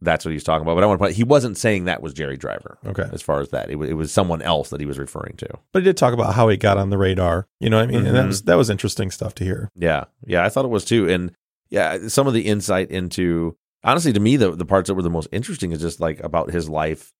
[0.00, 0.74] that's what he was talking about.
[0.74, 2.78] But I want to point he wasn't saying that was Jerry Driver.
[2.86, 3.08] Okay.
[3.12, 5.48] As far as that, it was, it was someone else that he was referring to.
[5.72, 7.48] But he did talk about how he got on the radar.
[7.58, 8.06] You know what I mean?
[8.06, 8.28] And that Mhm.
[8.28, 9.70] was that was interesting stuff to hear.
[9.74, 10.04] Yeah.
[10.26, 10.44] Yeah.
[10.44, 11.08] I thought it was too.
[11.08, 11.32] And
[11.70, 15.10] yeah, some of the insight into, honestly, to me, the, the parts that were the
[15.10, 17.12] most interesting is just like about his life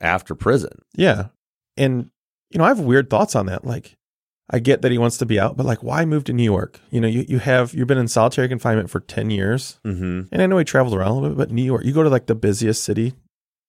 [0.00, 0.72] after prison.
[0.96, 1.26] Yeah.
[1.76, 2.10] And
[2.52, 3.64] you know, I have weird thoughts on that.
[3.64, 3.96] Like
[4.50, 6.80] I get that he wants to be out, but like why move to New York?
[6.90, 9.80] You know, you, you have you've been in solitary confinement for 10 years.
[9.84, 10.22] Mm-hmm.
[10.32, 12.10] And I know he traveled around a little bit, but New York, you go to
[12.10, 13.14] like the busiest city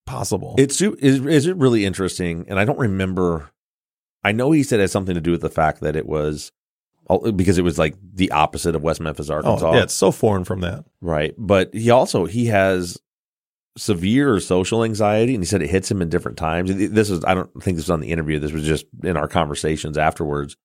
[0.06, 0.56] possible.
[0.58, 2.46] It's is is it really interesting?
[2.48, 3.50] And I don't remember.
[4.24, 6.52] I know he said it has something to do with the fact that it was
[7.10, 9.69] oh, because it was like the opposite of West Memphis, Arkansas.
[9.69, 10.86] oh, yeah, it's so foreign from that.
[11.02, 11.34] right.
[11.38, 12.98] But he also he has
[13.78, 16.74] severe social anxiety, and he said it hits him in different times.
[16.74, 18.40] This was I don't think this was on the interview.
[18.40, 20.56] This was just in our conversations afterwards.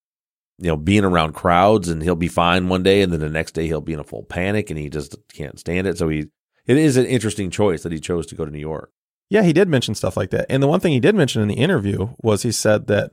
[0.60, 3.52] You know, being around crowds, and he'll be fine one day, and then the next
[3.52, 5.96] day he'll be in a full panic, and he just can't stand it.
[5.96, 6.26] So he,
[6.66, 8.90] it is an interesting choice that he chose to go to New York.
[9.30, 10.46] Yeah, he did mention stuff like that.
[10.48, 13.12] And the one thing he did mention in the interview was he said that,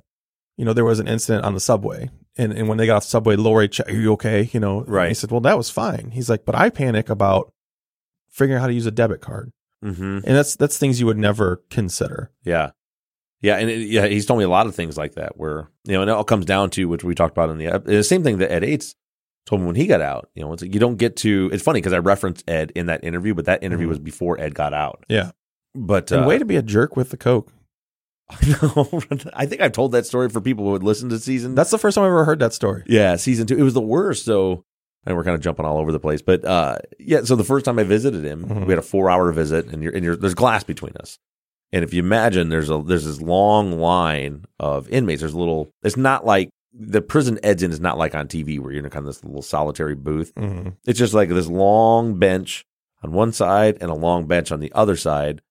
[0.57, 2.09] you know, there was an incident on the subway.
[2.37, 4.49] And, and when they got off the subway, Lori, are you okay?
[4.51, 5.09] You know, Right.
[5.09, 6.11] He said, well, that was fine.
[6.11, 7.51] He's like, but I panic about
[8.29, 9.51] figuring out how to use a debit card.
[9.85, 10.01] Mm-hmm.
[10.03, 12.31] And that's, that's things you would never consider.
[12.43, 12.71] Yeah.
[13.41, 13.57] Yeah.
[13.57, 16.01] And it, yeah, he's told me a lot of things like that where, you know,
[16.01, 18.39] and it all comes down to, which we talked about in the, the same thing
[18.39, 18.95] that Ed Ates
[19.45, 20.29] told me when he got out.
[20.33, 22.87] You know, it's like you don't get to, it's funny because I referenced Ed in
[22.87, 23.89] that interview, but that interview Mhm.
[23.89, 25.05] was before Ed got out.
[25.07, 25.31] Yeah.
[25.75, 27.51] But, And uh, way to be a jerk with the Coke.
[28.29, 28.89] I know.
[29.33, 31.53] I think I've told that story for people who would listen to season.
[31.53, 32.83] That's the first time I've ever heard that story.
[32.87, 33.55] yeah, season two.
[33.55, 34.25] It was the worst.
[34.25, 34.65] So,
[35.05, 37.21] and we're kind of jumping all over the place, but uh, yeah.
[37.23, 38.65] So the first time I visited him, Mhm.
[38.65, 41.17] we had a four-hour visit, and you're and you're there's glass between us.
[41.71, 45.21] And if you imagine, there's a there's this long line of inmates.
[45.21, 45.69] There's a little.
[45.83, 48.85] It's not like the prison Ed's in is not like on TV where you're in
[48.85, 50.33] a kind of this little solitary booth.
[50.35, 50.69] Mm-hmm.
[50.85, 52.65] It's just like this long bench
[53.03, 55.41] on one side and a long bench on the other side.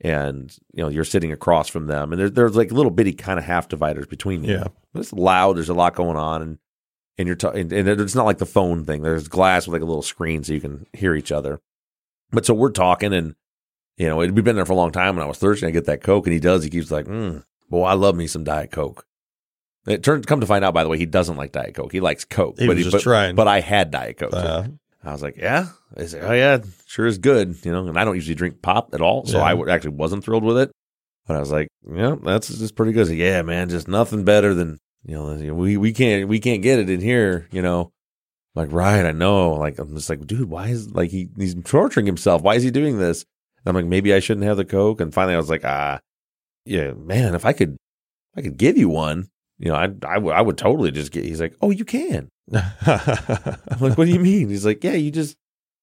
[0.00, 2.12] And, you know, you're sitting across from them.
[2.12, 4.54] And there, there's like little bitty kind of half dividers between you.
[4.56, 4.64] Yeah.
[4.94, 5.56] It's loud.
[5.56, 6.42] There's a lot going on.
[6.42, 6.58] And,
[7.18, 9.02] and you're, ta- and, it's not like the phone thing.
[9.02, 11.60] There's glass with like a little screen so you can hear each other.
[12.30, 13.34] But so we're talking and,
[13.96, 15.16] you know, we've been there for a long time.
[15.16, 15.66] And I was thirsty.
[15.66, 16.64] I get that Coke and he does.
[16.64, 19.06] He keeps like, mm, boy, I love me some Diet Coke.
[19.86, 21.92] It turns come to find out, by the way, he doesn't like Diet Coke.
[21.92, 22.58] He likes Coke.
[22.58, 23.36] He but was just but, trying.
[23.36, 24.32] But I had Diet Coke.
[24.32, 24.68] Uh,
[25.04, 25.68] I was like, yeah.
[25.94, 27.86] They say, oh yeah, sure is good, you know.
[27.86, 29.44] And I don't usually drink pop at all, so Yeah.
[29.44, 30.72] I w- actually wasn't thrilled with it.
[31.26, 33.06] But I was like, yeah, that's just pretty good.
[33.06, 35.54] Said, yeah, man, just nothing better than you know.
[35.54, 37.92] We we can't we can't get it in here, you know.
[38.54, 39.52] like, right, I know.
[39.54, 42.42] Like, I'm just like, dude, why is like he he's torturing himself?
[42.42, 43.24] Why is he doing this?
[43.64, 45.00] And I'm like, maybe I shouldn't have the coke.
[45.00, 46.00] And finally, I was like, ah,
[46.66, 50.14] yeah, man, if I could, if I could give you one, you know, I I,
[50.14, 51.24] w- I would totally just get.
[51.24, 52.28] He's like, oh, you can.
[52.52, 54.48] I'm like, what do you mean?
[54.48, 55.36] He's like, yeah, you just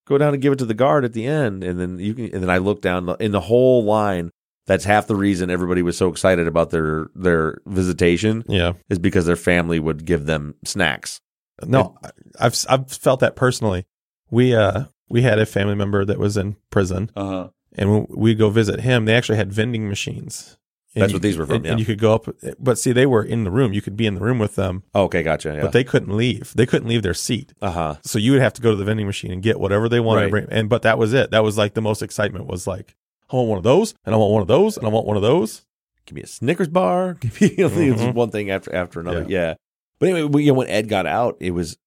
[0.08, 2.26] go down and give it to the guard at the end, and then you can.
[2.34, 4.32] And then I look down in the whole line.
[4.72, 8.72] That's half the reason everybody was so excited about their their visitation yeah.
[8.90, 11.20] is because their family would give them snacks.
[11.66, 12.10] No, I-
[12.46, 13.86] I've I've felt that personally.
[14.30, 17.50] We uh we had a family member that was in prison, Uh huh.
[17.78, 20.58] and when we go visit him, they actually had vending machines.
[20.96, 21.72] And That's you- what these were from, And, yeah.
[21.72, 22.28] and you could go up,
[22.60, 23.72] but see, they were in the room.
[23.74, 25.54] You could be in the room with them, Okay, gotcha.
[25.56, 25.62] Yeah.
[25.62, 26.54] but they couldn't leave.
[26.56, 27.54] They couldn't leave their seat.
[27.62, 27.96] uh huh.
[28.04, 30.24] So you would have to go to the vending machine and get whatever they wanted.
[30.26, 30.48] to bring.
[30.50, 31.32] And but that was it.
[31.32, 32.96] That was like the most excitement was like,
[33.32, 35.15] I want one of those, and I want one of those, and I want one
[35.15, 35.65] of those.
[36.06, 37.13] Give me a Snickers bar.
[37.20, 38.13] Give me you know, it's Mhm.
[38.13, 39.26] one thing after after another.
[39.30, 39.56] Yeah.
[40.00, 41.78] But anyway, we, you know, when Ed got out, it was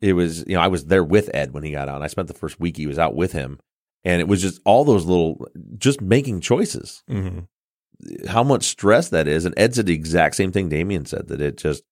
[0.00, 1.94] it was you know I was there with Ed when he got out.
[1.96, 3.58] And I spent the first week he was out with him,
[4.04, 5.46] and it was just all those little
[5.78, 7.02] just making choices.
[7.08, 8.26] Mm-hmm.
[8.28, 9.44] How much stress that is.
[9.44, 11.84] And Ed said the exact same thing Damien said that it just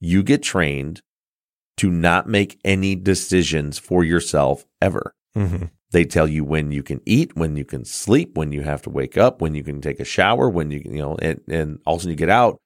[0.00, 1.02] you get trained
[1.76, 5.14] to not make any decisions for yourself ever.
[5.36, 5.64] Mm-hmm.
[5.90, 8.90] They tell you when you can eat, when you can sleep, when you have to
[8.90, 11.94] wake up, when you can take a shower, when you you know, and and all
[11.94, 12.58] of a sudden you get out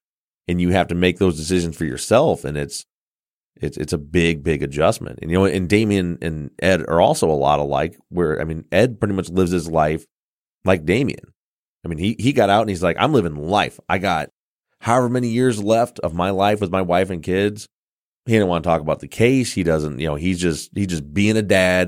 [0.47, 2.87] and you have to make those decisions for yourself, and it's
[3.61, 5.19] it's it's a big big adjustment.
[5.21, 7.99] And you know, and Damien and Ed are also a lot alike.
[8.09, 10.07] Where I mean, Ed pretty much lives his life
[10.65, 11.33] like Damien.
[11.85, 13.79] I mean, he he got out and he's like, I'm living life.
[13.89, 14.31] I got
[14.81, 17.69] however many years left of my life with my wife and kids.
[18.27, 19.53] He didn't want to talk about the case.
[19.53, 21.88] He doesn't, you know, he's just he's just being a dad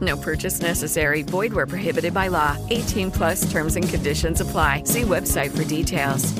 [0.00, 1.22] No purchase necessary.
[1.22, 2.56] Void where prohibited by law.
[2.70, 4.84] 18 plus terms and conditions apply.
[4.84, 6.32] See website for details.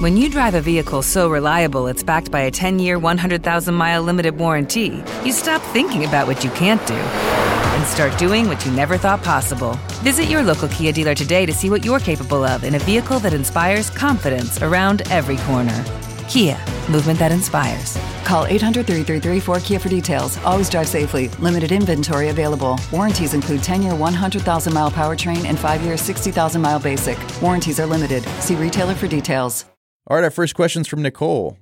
[0.00, 4.02] When you drive a vehicle so reliable it's backed by a 10 year, 100,000 mile
[4.02, 8.72] limited warranty, you stop thinking about what you can't do and start doing what you
[8.72, 9.78] never thought possible.
[10.02, 13.18] Visit your local Kia dealer today to see what you're capable of in a vehicle
[13.20, 15.84] that inspires confidence around every corner.
[16.28, 17.98] Kia, movement that inspires.
[18.24, 20.38] Call 800 333 4KIA for details.
[20.44, 21.28] Always drive safely.
[21.40, 22.78] Limited inventory available.
[22.92, 27.18] Warranties include 10 year 100,000 mile powertrain and 5 year 60,000 mile basic.
[27.42, 28.22] Warranties are limited.
[28.40, 29.64] See retailer for details.
[30.08, 31.58] All right, our first question's from Nicole.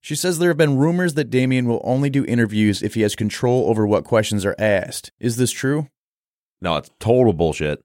[0.00, 3.14] She says there have been rumors that Damien will only do interviews if he has
[3.14, 5.12] control over what questions are asked.
[5.20, 5.88] Is this true?
[6.60, 7.80] No, it's total bullshit.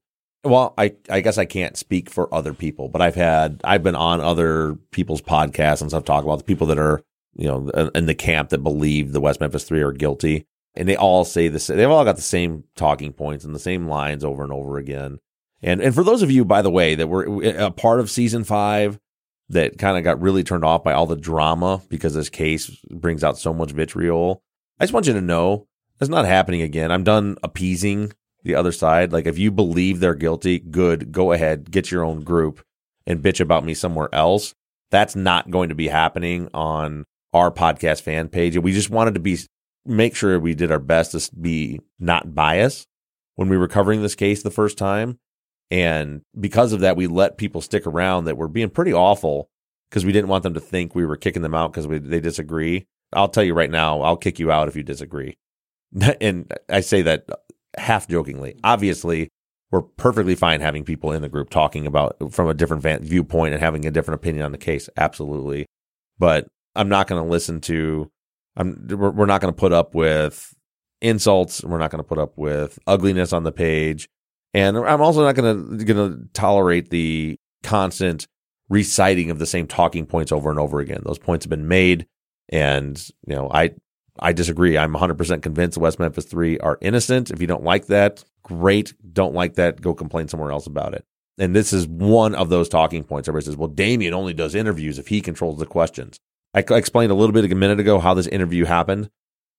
[0.45, 3.95] Well, I, I guess I can't speak for other people, but I've had I've been
[3.95, 7.01] on other people's podcasts and stuff talking about the people that are
[7.35, 10.95] you know in the camp that believe the West Memphis Three are guilty, and they
[10.95, 11.67] all say this.
[11.67, 15.17] They've all got the same talking points and the same lines over and over again.
[15.63, 18.43] And and for those of you, by the way, that were a part of season
[18.43, 18.99] five
[19.49, 23.23] that kind of got really turned off by all the drama because this case brings
[23.23, 24.43] out so much vitriol.
[24.79, 26.91] I just want you to know that's not happening again.
[26.91, 28.11] I'm done appeasing
[28.45, 29.11] the other side.
[29.11, 32.63] Like if you believe they're guilty, good, go ahead, get your own group
[33.05, 34.53] and bitch about me somewhere else.
[34.91, 38.55] That's not going to be happening on our podcast fan page.
[38.55, 39.37] And we just wanted to be
[39.85, 42.87] make sure we did our best to be not biased
[43.35, 45.19] when we were covering this case the first time.
[45.71, 49.49] And because of that, we let people stick around that were being pretty awful
[49.89, 52.85] because we didn't want them to think we were kicking them out because they disagree.
[53.11, 55.37] I'll tell you right now, I'll kick you out if you disagree.
[56.21, 57.25] And I say that
[57.77, 58.57] half jokingly.
[58.63, 59.29] Obviously,
[59.71, 63.53] we're perfectly fine having people in the group talking about from a different van- viewpoint
[63.53, 64.89] and having a different opinion on the case.
[64.97, 65.65] Absolutely.
[66.17, 68.09] But I'm not going to listen to,
[68.55, 70.53] I'm, we're, we're not going to put up with
[71.01, 71.63] insults.
[71.63, 74.07] We're not going to put up with ugliness on the page.
[74.53, 78.27] And I'm also not going to, going to tolerate the constant
[78.69, 81.01] reciting of the same talking points over and over again.
[81.03, 82.07] Those points have been made.
[82.49, 83.71] And, you know, I,
[84.19, 84.77] I disagree.
[84.77, 87.31] I'm 100% convinced West Memphis Three are innocent.
[87.31, 88.93] If you don't like that, great.
[89.13, 91.03] Don't like that, go complain somewhere else about it.
[91.37, 93.27] And this is one of those talking points.
[93.27, 96.17] Everybody says, well, Damien only does interviews if he controls the questions.
[96.53, 99.09] I explained a little bit a minute ago how this interview happened.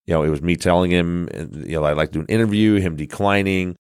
[0.07, 2.77] You know, it was me telling him, you know, I'd like to do an interview,
[2.77, 3.77] him declining.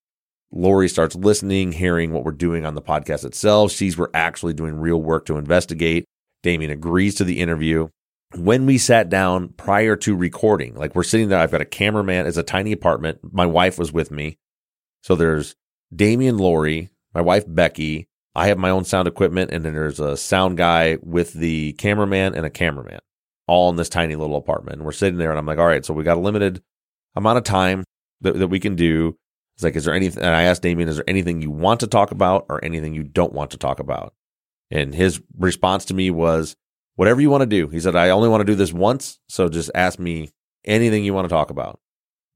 [0.52, 4.74] Lori starts listening, hearing what we're doing on the podcast itself, sees we're actually doing
[4.76, 6.04] real work to investigate.
[6.42, 7.88] Damien agrees to the interview.
[8.36, 12.26] When we sat down prior to recording, like we're sitting there, I've got a cameraman.
[12.26, 13.20] It's a tiny apartment.
[13.32, 14.38] My wife was with me.
[15.02, 15.56] So there's
[15.94, 18.08] Damien Lori, my wife Becky.
[18.34, 22.34] I have my own sound equipment, and then there's a sound guy with the cameraman
[22.34, 23.00] and a cameraman,
[23.46, 24.76] all in this tiny little apartment.
[24.76, 26.62] And we're sitting there, and I'm like, all right, so we got a limited
[27.14, 27.84] amount of time
[28.20, 29.16] that, that we can do.
[29.54, 30.22] It's like, is there anything?
[30.22, 33.04] And I asked Damien, is there anything you want to talk about or anything you
[33.04, 34.12] don't want to talk about?
[34.70, 36.56] And his response to me was,
[36.96, 37.68] whatever you want to do.
[37.68, 39.18] He said, I only want to do this once.
[39.28, 40.30] So just ask me
[40.64, 41.78] anything you want to talk about.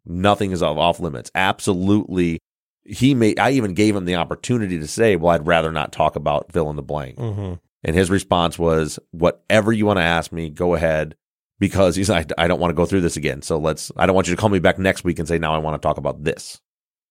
[0.06, 1.30] Nothing is off limits.
[1.34, 2.38] Absolutely.
[2.84, 6.16] He made, I even gave him the opportunity to say, well, I'd rather not talk
[6.16, 7.16] about fill in the blank.
[7.16, 7.54] Mm-hmm.
[7.82, 11.16] And his response was, whatever you want to ask me, go ahead.
[11.58, 13.42] Because he's like, I don't want to go through this again.
[13.42, 15.54] So let's, I don't want you to call me back next week and say, now
[15.54, 16.58] I want to talk about this.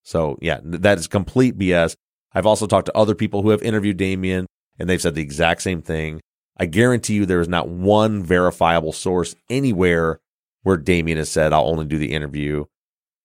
[0.03, 1.95] So yeah, that is complete BS.
[2.33, 4.47] I've also talked to other people who have interviewed Damien
[4.79, 6.19] and they've said the exact same thing.
[6.59, 10.19] I guarantee you there is not one verifiable source anywhere
[10.63, 12.65] where Damien has said, I'll only do the interview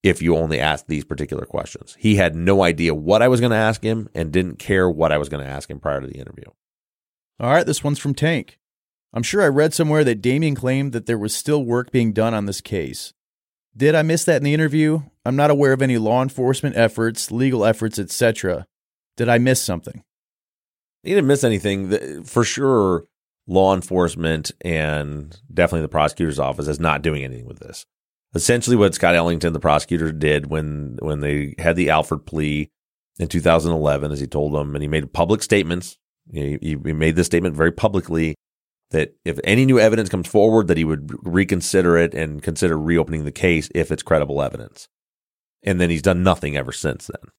[0.04, 1.96] if you only ask these particular questions.
[1.98, 5.10] He had no idea what I was going to ask him and didn't care what
[5.10, 6.44] I was going to ask him prior to the interview.
[7.40, 8.58] All right, this one's from Tank.
[9.12, 12.34] I'm sure I read somewhere that Damien claimed that there was still work being done
[12.34, 13.12] on this case.
[13.76, 15.02] Did I miss that in the interview?
[15.24, 18.66] I'm not aware of any law enforcement efforts, legal efforts, etc.
[19.16, 20.04] Did I miss something?
[21.02, 22.24] He didn't miss anything.
[22.24, 23.04] For sure,
[23.46, 27.84] law enforcement and definitely the prosecutor's office is not doing anything with this.
[28.34, 32.68] Essentially, what Scott Ellington, the prosecutor, did when when they had the Alford plea
[33.18, 35.96] in 2011, as he told them, and he made public statements.
[36.32, 38.34] He, he made this statement very publicly
[38.90, 43.24] that if any new evidence comes forward, that he would reconsider it and consider reopening
[43.24, 44.88] the case if it's credible evidence.
[45.62, 47.30] And then he's done nothing ever since then.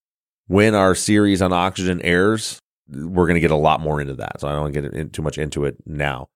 [0.48, 4.42] When our series on Oxygen airs, we're going to get a lot more into that.
[4.42, 6.30] So I don't get in, too much into it now.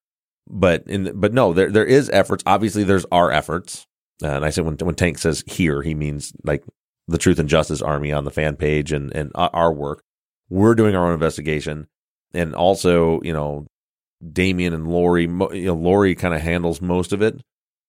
[0.48, 2.44] But in but no, there there is efforts.
[2.46, 3.86] Obviously, there's our efforts.
[4.24, 6.64] Uh, and I said when when Tank says here, he means like
[7.08, 10.04] the Truth and Justice Army on the fan page and and our work.
[10.50, 11.88] We're doing our own investigation,
[12.34, 13.68] and also you know,
[14.34, 15.24] Damien and Lori.
[15.24, 17.40] You know, Lori kind of handles most of it,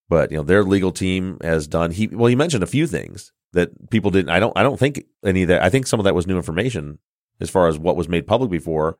[0.07, 1.89] but you know their legal team has done.
[1.89, 4.29] He well, he mentioned a few things that people didn't.
[4.29, 4.55] I don't.
[4.55, 5.63] I don't think any of that.
[5.63, 6.99] I think some of that was new information
[7.41, 8.97] as far as what was made public before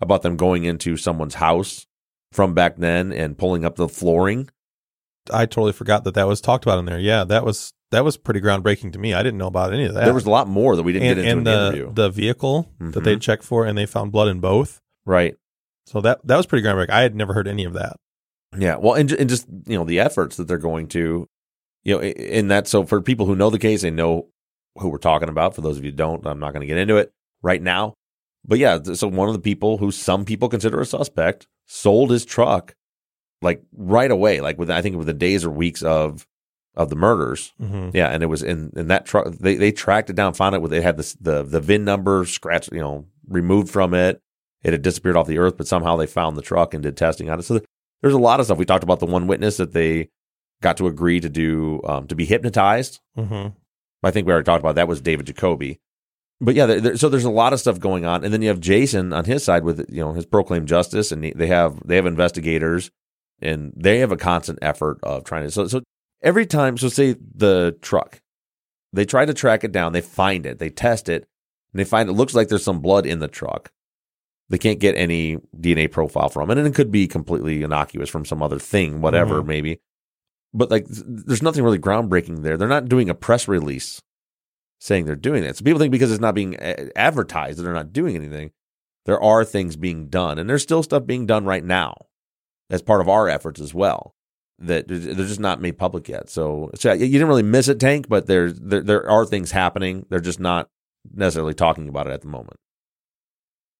[0.00, 1.86] about them going into someone's house
[2.32, 4.50] from back then and pulling up the flooring.
[5.32, 6.98] I totally forgot that that was talked about in there.
[6.98, 9.14] Yeah, that was that was pretty groundbreaking to me.
[9.14, 10.04] I didn't know about any of that.
[10.04, 11.66] There was a lot more that we didn't and, get into and in the, the
[11.66, 11.94] interview.
[11.94, 12.90] The vehicle mm-hmm.
[12.90, 14.80] that they checked for, and they found blood in both.
[15.06, 15.36] Right.
[15.86, 16.90] So that that was pretty groundbreaking.
[16.90, 17.96] I had never heard any of that.
[18.58, 18.76] Yeah.
[18.76, 21.28] Well, and, and just you know the efforts that they're going to,
[21.84, 22.68] you know, in that.
[22.68, 24.28] So for people who know the case, they know
[24.76, 25.54] who we're talking about.
[25.54, 27.12] For those of you who don't, I'm not going to get into it
[27.44, 27.94] right now.
[28.44, 32.24] But yeah, so one of the people who some people consider a suspect sold his
[32.24, 32.74] truck
[33.42, 36.26] like right away, like with I think with the days or weeks of
[36.74, 37.52] of the murders.
[37.62, 37.90] Mm-hmm.
[37.94, 39.26] Yeah, and it was in in that truck.
[39.32, 40.68] They they tracked it down, found it.
[40.68, 44.20] They had the the the VIN number scratched, you know, removed from it.
[44.62, 47.28] It had disappeared off the earth, but somehow they found the truck and did testing
[47.28, 47.42] on it.
[47.42, 47.60] So
[48.00, 48.58] there's a lot of stuff.
[48.58, 50.08] We talked about the one witness that they
[50.62, 53.00] got to agree to do um, to be hypnotized.
[53.16, 53.48] Mm-hmm.
[54.02, 55.80] I think we already talked about that was David Jacoby
[56.44, 58.60] but yeah, there, so there's a lot of stuff going on, and then you have
[58.60, 62.06] Jason on his side with you know his proclaimed justice, and they have they have
[62.06, 62.90] investigators,
[63.40, 65.50] and they have a constant effort of trying to.
[65.50, 65.82] So so
[66.22, 68.20] every time, so say the truck,
[68.92, 71.26] they try to track it down, they find it, they test it,
[71.72, 73.70] and they find it looks like there's some blood in the truck.
[74.50, 78.24] They can't get any DNA profile from it, and it could be completely innocuous from
[78.26, 79.48] some other thing, whatever Mm-hmm.
[79.48, 79.80] maybe.
[80.52, 82.56] But like, there's nothing really groundbreaking there.
[82.56, 84.00] They're not doing a press release
[84.84, 85.56] saying they're doing that.
[85.56, 88.50] So people think because it's not being eh, advertised that they're not doing anything.
[89.06, 91.94] There are things being done, and there's still stuff being done right now
[92.70, 94.14] as part of our efforts as well.
[94.58, 96.30] That they're just not made public yet.
[96.30, 100.06] So, so you didn't really miss it, Tank, but there's there there are things happening.
[100.10, 100.68] They're just not
[101.12, 102.58] necessarily talking about it at the moment.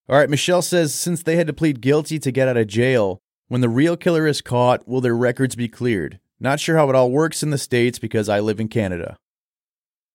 [0.09, 3.21] All right, Michelle says since they had to plead guilty to get out of jail,
[3.49, 6.19] when the real killer is caught, will their records be cleared?
[6.40, 9.17] Not sure how it all works in the States because I live in Canada.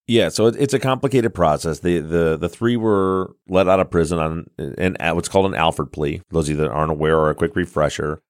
[0.06, 1.80] Yeah, so it, it's a complicated process.
[1.80, 5.92] The the the three were let out of prison on an what's called an Alford
[5.92, 6.22] plea.
[6.30, 8.20] Those of you that aren't aware, or a quick refresher.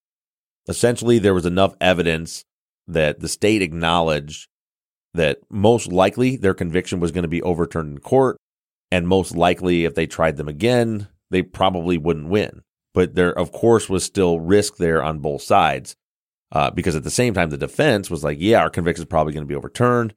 [0.68, 2.45] Essentially, there was enough evidence
[2.87, 4.49] that the state acknowledged
[5.14, 8.37] that most likely their conviction was going to be overturned in court,
[8.93, 12.62] and most likely, if they tried them again, they probably wouldn't win.
[12.93, 15.95] But there, of course, was still risk there on both sides,
[16.53, 19.33] uh, because at the same time, the defense was like, "Yeah, our conviction is probably
[19.33, 20.14] going to be overturned,"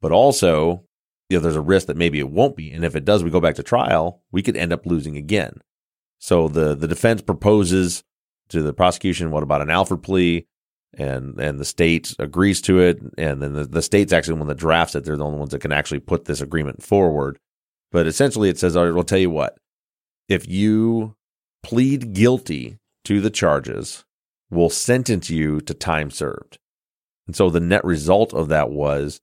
[0.00, 0.84] but also
[1.28, 2.72] you know, there's a risk that maybe it won't be.
[2.72, 5.62] And if it does, we go back to trial, we could end up losing again.
[6.18, 8.02] So the, the defense proposes
[8.48, 10.48] to the prosecution, what about an Alford plea?
[10.94, 14.48] and and the state agrees to it, and then the, the state's actually the one
[14.48, 15.04] that drafts it.
[15.04, 17.38] They're the only ones that can actually put this agreement forward.
[17.92, 19.56] But essentially, it says, "All right, we'll tell you what:
[20.28, 21.14] if you
[21.62, 24.04] plead guilty to the charges,
[24.50, 26.58] we'll sentence you to time served."
[27.26, 29.20] And so the net result of that was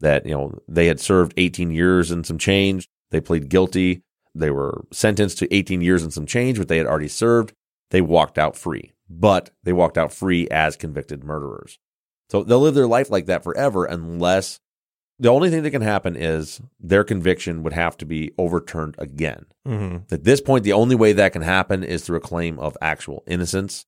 [0.00, 2.88] that you know they had served 18 years and some change.
[3.10, 4.02] They plead guilty.
[4.34, 7.52] They were sentenced to 18 years and some change, but they had already served.
[7.90, 11.78] They walked out free, but they walked out free as convicted murderers.
[12.30, 14.60] So they'll live their life like that forever unless
[15.18, 19.46] the only thing that can happen is their conviction would have to be overturned again.
[19.66, 20.14] Mm-hmm.
[20.14, 23.24] At this point, the only way that can happen is through a claim of actual
[23.26, 23.84] innocence,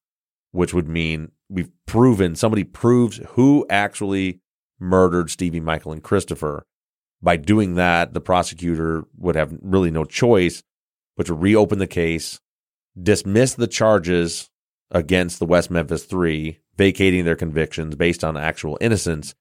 [0.50, 4.40] which would mean we've proven somebody proves who actually
[4.80, 6.64] murdered Stevie, Michael, and Christopher.
[7.22, 10.62] By doing that, the prosecutor would have really no choice
[11.16, 12.40] but to reopen the case,
[13.00, 14.48] dismiss the charges
[14.90, 19.34] against the West Memphis Three, vacating their convictions based on actual innocence,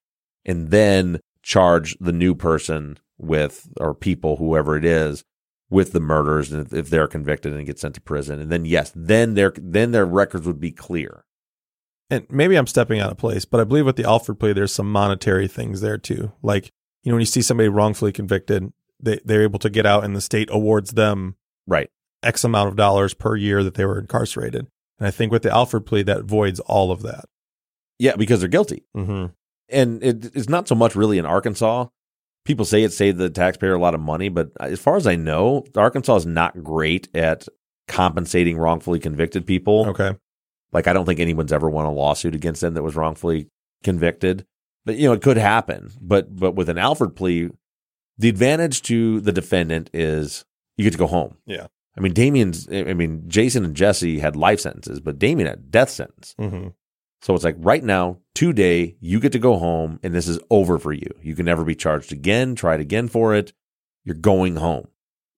[0.45, 5.23] and then charge the new person with, or people, whoever it is,
[5.69, 8.91] with the murders, and if they're convicted and get sent to prison, and then yes,
[8.95, 11.23] then their then their records would be clear.
[12.09, 14.73] And maybe I'm stepping out of place, but I believe with the Alford plea, there's
[14.73, 16.31] some monetary things there too.
[16.41, 16.71] Like
[17.03, 20.15] you know, when you see somebody wrongfully convicted, they they're able to get out, and
[20.15, 21.35] the state awards them
[21.67, 21.89] right
[22.23, 24.67] X amount of dollars per year that they were incarcerated.
[24.97, 27.25] And I think with the Alford plea, that voids all of that.
[27.97, 28.83] Yeah, because they're guilty.
[28.95, 29.27] Mm-hmm.
[29.69, 31.87] And it, it's not so much really in Arkansas.
[32.45, 35.15] People say it saved the taxpayer a lot of money, but as far as I
[35.15, 37.47] know, Arkansas is not great at
[37.87, 39.87] compensating wrongfully convicted people.
[39.89, 40.17] Okay.
[40.71, 43.49] Like I don't think anyone's ever won a lawsuit against them that was wrongfully
[43.83, 44.45] convicted.
[44.85, 45.91] But you know, it could happen.
[45.99, 47.49] But but with an Alford plea,
[48.17, 50.45] the advantage to the defendant is
[50.77, 51.37] you get to go home.
[51.45, 51.67] Yeah.
[51.97, 52.67] I mean, Damien's.
[52.71, 56.35] I mean, Jason and Jesse had life sentences, but Damien had death sentence.
[56.39, 56.69] Mm-hmm.
[57.21, 60.79] So it's like right now, today, you get to go home, and this is over
[60.79, 61.09] for you.
[61.21, 62.55] You can never be charged again.
[62.55, 63.51] tried again for it.
[64.05, 64.87] You're going home.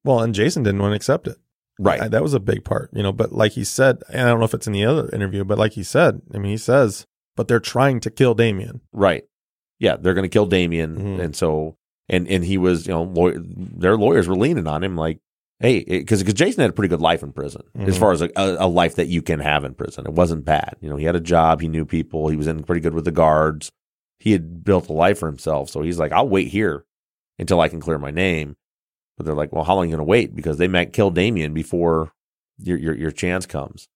[0.04, 1.38] Well, and Jason didn't want to accept it.
[1.84, 2.02] Right.
[2.02, 3.12] I- that was a big part, you know.
[3.12, 5.58] But like he said, and I don't know if it's in the other interview, but
[5.58, 7.06] like he said, I mean, he says,
[7.36, 8.82] but they're trying to kill Damien.
[8.94, 9.24] Right.
[9.80, 11.20] Yeah, they're going to kill Damien, Mhm.
[11.24, 11.76] and so
[12.10, 15.20] and and he was, you know, their lawyers were leaning on him, like,
[15.60, 18.00] hey, because because Jason had a pretty good life in prison, as Mhm.
[18.00, 20.06] far as a, a life that you can have in prison.
[20.06, 20.76] It wasn't bad.
[20.82, 23.06] You know, he had a job, he knew people, he was in pretty good with
[23.06, 23.72] the guards.
[24.20, 26.86] He had built a life for himself, so he's like, I'll wait here
[27.40, 28.56] until I can clear my name.
[29.22, 30.36] But they're like, well, how long are you going to wait?
[30.36, 32.12] Because they might kill Damien before
[32.58, 33.88] your your, your chance comes.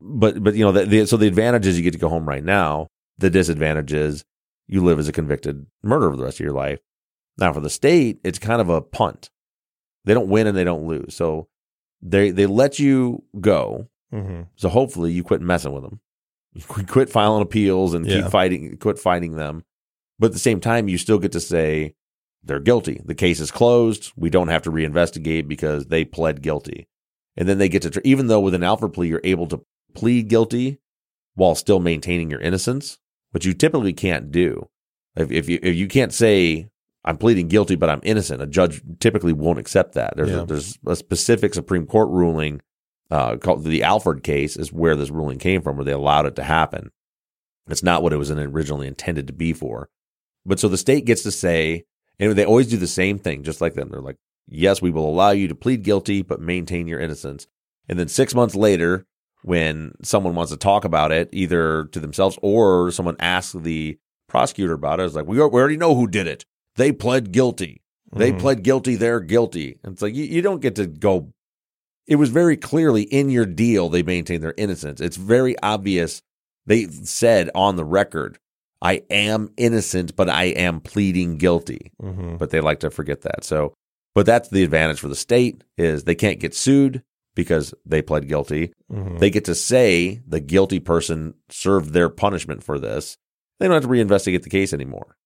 [0.00, 2.28] But but you know, the, the, so the advantage is you get to go home
[2.28, 2.88] right now.
[3.18, 4.24] The disadvantage is
[4.66, 6.80] you live as a convicted murderer for the rest of your life.
[7.38, 9.30] Now for the state, it's kind of a punt.
[10.04, 11.14] They don't win and they don't lose.
[11.14, 11.46] So
[12.00, 13.88] they they let you go.
[14.12, 14.42] Mm-hmm.
[14.56, 16.00] So hopefully you quit messing with them.
[16.54, 18.22] You quit- filing appeals and Yeah.
[18.22, 19.64] keep fighting, quit fighting them.
[20.18, 21.94] But at the same time, you still get to say
[22.44, 23.00] they're guilty.
[23.04, 24.12] The case is closed.
[24.16, 26.88] We don't have to reinvestigate because they pled guilty.
[27.36, 29.64] And then they get to, even though with an Alford plea, you're able to
[29.94, 30.78] plead guilty
[31.34, 32.98] while still maintaining your innocence,
[33.30, 34.68] which you typically can't do.
[35.16, 36.68] If, if you if you can't say
[37.04, 40.14] I'm pleading guilty but I'm innocent, a judge typically won't accept that.
[40.16, 40.42] There's Yeah.
[40.42, 42.60] a, there's a specific Supreme Court ruling
[43.10, 46.36] uh, called the Alford case is where this ruling came from, where they allowed it
[46.36, 46.90] to happen.
[47.68, 49.88] It's not what it was originally intended to be for.
[50.46, 51.84] But so the state gets to say,
[52.30, 53.88] and they always do the same thing, just like them.
[53.90, 54.16] They're like,
[54.48, 57.46] yes, we will allow you to plead guilty, but maintain your innocence.
[57.88, 59.06] And then six months later,
[59.42, 63.98] when someone wants to talk about it, either to themselves or someone asks the
[64.28, 66.44] prosecutor about it, it's like, we, are, we already know who did it.
[66.76, 67.82] They pled guilty.
[68.14, 68.40] They Mhm.
[68.40, 68.94] pled guilty.
[68.96, 69.78] They're guilty.
[69.82, 71.32] And it's like, you, you don't get to go.
[72.06, 75.00] It was very clearly in your deal, they maintained their innocence.
[75.00, 76.22] It's very obvious.
[76.66, 78.38] They said on the record,
[78.82, 81.92] I am innocent, but I am pleading guilty.
[82.02, 82.36] Mm-hmm.
[82.36, 83.44] But they like to forget that.
[83.44, 83.74] So,
[84.14, 87.02] but that's the advantage for the state is they can't get sued
[87.34, 88.72] because they pled guilty.
[88.90, 89.18] Mhm.
[89.18, 93.16] They get to say the guilty person served their punishment for this.
[93.58, 95.16] They don't have to reinvestigate the case anymore.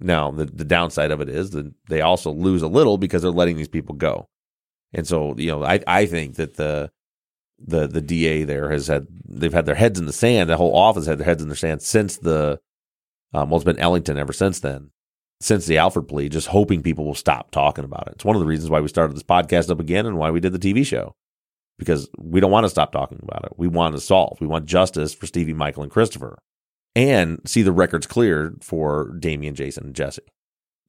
[0.00, 3.30] Now, the, the downside of it is that they also lose a little because they're
[3.30, 4.28] letting these people go.
[4.92, 6.90] And so, you know, I, I think that the
[7.58, 10.48] the the DA there has had they've had their heads in the sand.
[10.48, 12.60] The whole office had their heads in the sand since the
[13.32, 14.90] um, well, it's been Ellington ever since then,
[15.40, 18.14] since the Alford plea, just hoping people will stop talking about it.
[18.14, 20.40] It's one of the reasons why we started this podcast up again and why we
[20.40, 21.14] did the TV show
[21.78, 23.52] because we don't want to stop talking about it.
[23.56, 24.38] We want to solve.
[24.40, 26.38] We want justice for Stevie, Michael, and Christopher,
[26.94, 30.22] and see the records cleared for Damien, Jason, and Jesse.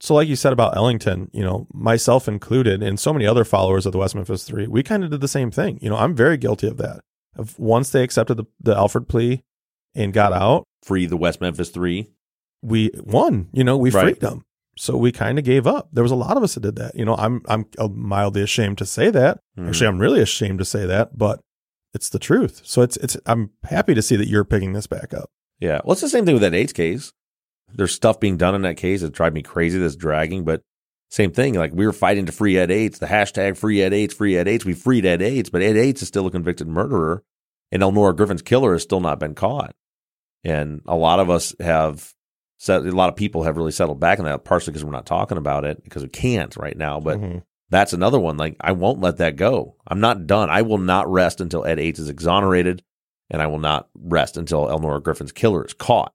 [0.02, 3.86] So, like you said about Ellington, you know, myself included, and so many other followers
[3.86, 5.78] of the West Memphis Three, we kind of did the same thing.
[5.82, 7.02] You know, I'm very guilty of that.
[7.36, 9.44] Of once they accepted the, the Alford plea,
[9.96, 12.10] and got out, Free the West Memphis Three.
[12.62, 13.50] We won.
[13.54, 14.04] You know, we Right.
[14.16, 14.44] freed them.
[14.78, 15.90] So we kind of gave up.
[15.92, 16.96] There was a lot of us that did that.
[16.96, 19.40] You know, I'm I'm mildly ashamed to say that.
[19.58, 19.68] Mhm.
[19.68, 21.42] Actually, I'm really ashamed to say that, but
[21.94, 22.62] it's the truth.
[22.64, 25.30] So it's it's I'm happy to see that you're picking this back up.
[25.60, 25.82] Yeah.
[25.84, 27.12] Well, it's the same thing with that Ates case.
[27.74, 30.62] There's stuff being done in that case that drive me crazy that's dragging, but
[31.12, 31.56] same thing.
[31.56, 34.48] Like we were fighting to free Ed Ates, the hashtag free Ed Ates, free Ed
[34.48, 34.64] Ates.
[34.66, 37.24] We freed Ed Ates, but Ed Ates is still a convicted murderer
[37.72, 39.76] and Elnora Griffin's killer has still not been caught.
[40.44, 42.14] And a lot of us have
[42.60, 45.06] set, a lot of people have really settled back on that, partially because we're not
[45.08, 47.00] talking about it because we can't right now.
[47.00, 47.42] But Mhm.
[47.72, 48.38] that's another one.
[48.38, 49.76] Like I won't let that go.
[49.88, 50.50] I'm not done.
[50.52, 52.84] I will not rest until Ed Ates is exonerated,
[53.32, 56.14] and I will not rest until Elnora Griffin's killer is caught.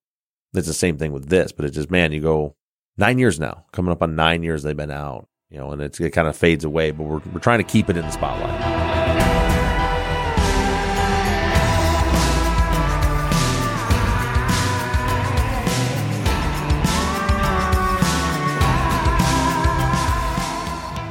[0.53, 2.55] It's the same thing with this, but it's just man, you go
[2.97, 5.99] nine years now, coming up on nine years they've been out, you know, and it's,
[6.01, 6.91] it kind of fades away.
[6.93, 8.84] But we're we're trying to keep it in the spotlight.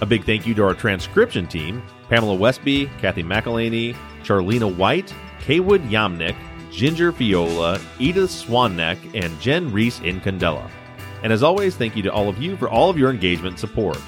[0.00, 5.88] A big thank you to our transcription team Pamela Westby, Kathy McElhaney, Charlena White, Kaywood
[5.90, 6.36] Yamnick,
[6.70, 10.70] Ginger Fiola, Edith Swanneck, and Jen Reese in Candela.
[11.22, 13.60] And as always, thank you to all of you for all of your engagement and
[13.60, 13.98] support.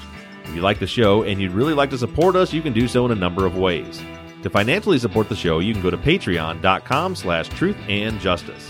[0.45, 2.87] If you like the show and you'd really like to support us, you can do
[2.87, 4.01] so in a number of ways.
[4.43, 8.69] To financially support the show, you can go to patreon.com slash truth and justice.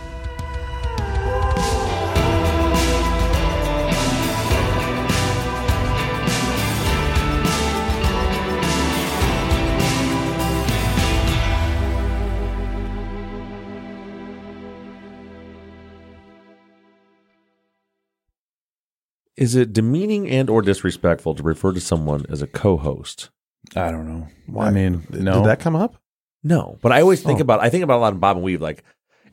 [19.41, 23.29] Is it demeaning and or disrespectful to refer to someone as a co-host?
[23.75, 24.27] I don't know.
[24.47, 24.67] Why?
[24.67, 25.95] I mean, Did that come up?
[26.43, 27.43] No, but I always think Oh.
[27.43, 28.61] about I think about a lot of Bob and Weave.
[28.61, 28.83] Like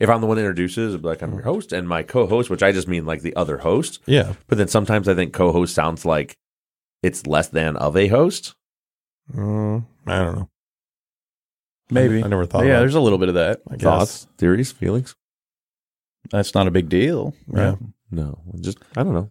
[0.01, 2.73] if I'm the one that introduces, like I'm your host and my co-host, which I
[2.73, 4.01] just mean like the other host.
[4.07, 4.35] Yeah.
[4.47, 6.37] But then sometimes I think co-host sounds like
[7.03, 8.55] it's less than of a host.
[9.35, 10.51] Mm, I don't know.
[11.91, 12.23] Maybe.
[12.23, 12.65] I, I never thought.
[12.65, 13.61] yeah, about there's a little bit of that.
[13.71, 13.83] I guess.
[13.83, 15.15] Thoughts, theories, feelings?
[16.31, 17.35] That's not a big deal.
[17.53, 17.77] Yeah.
[18.11, 19.31] No, just I don't know.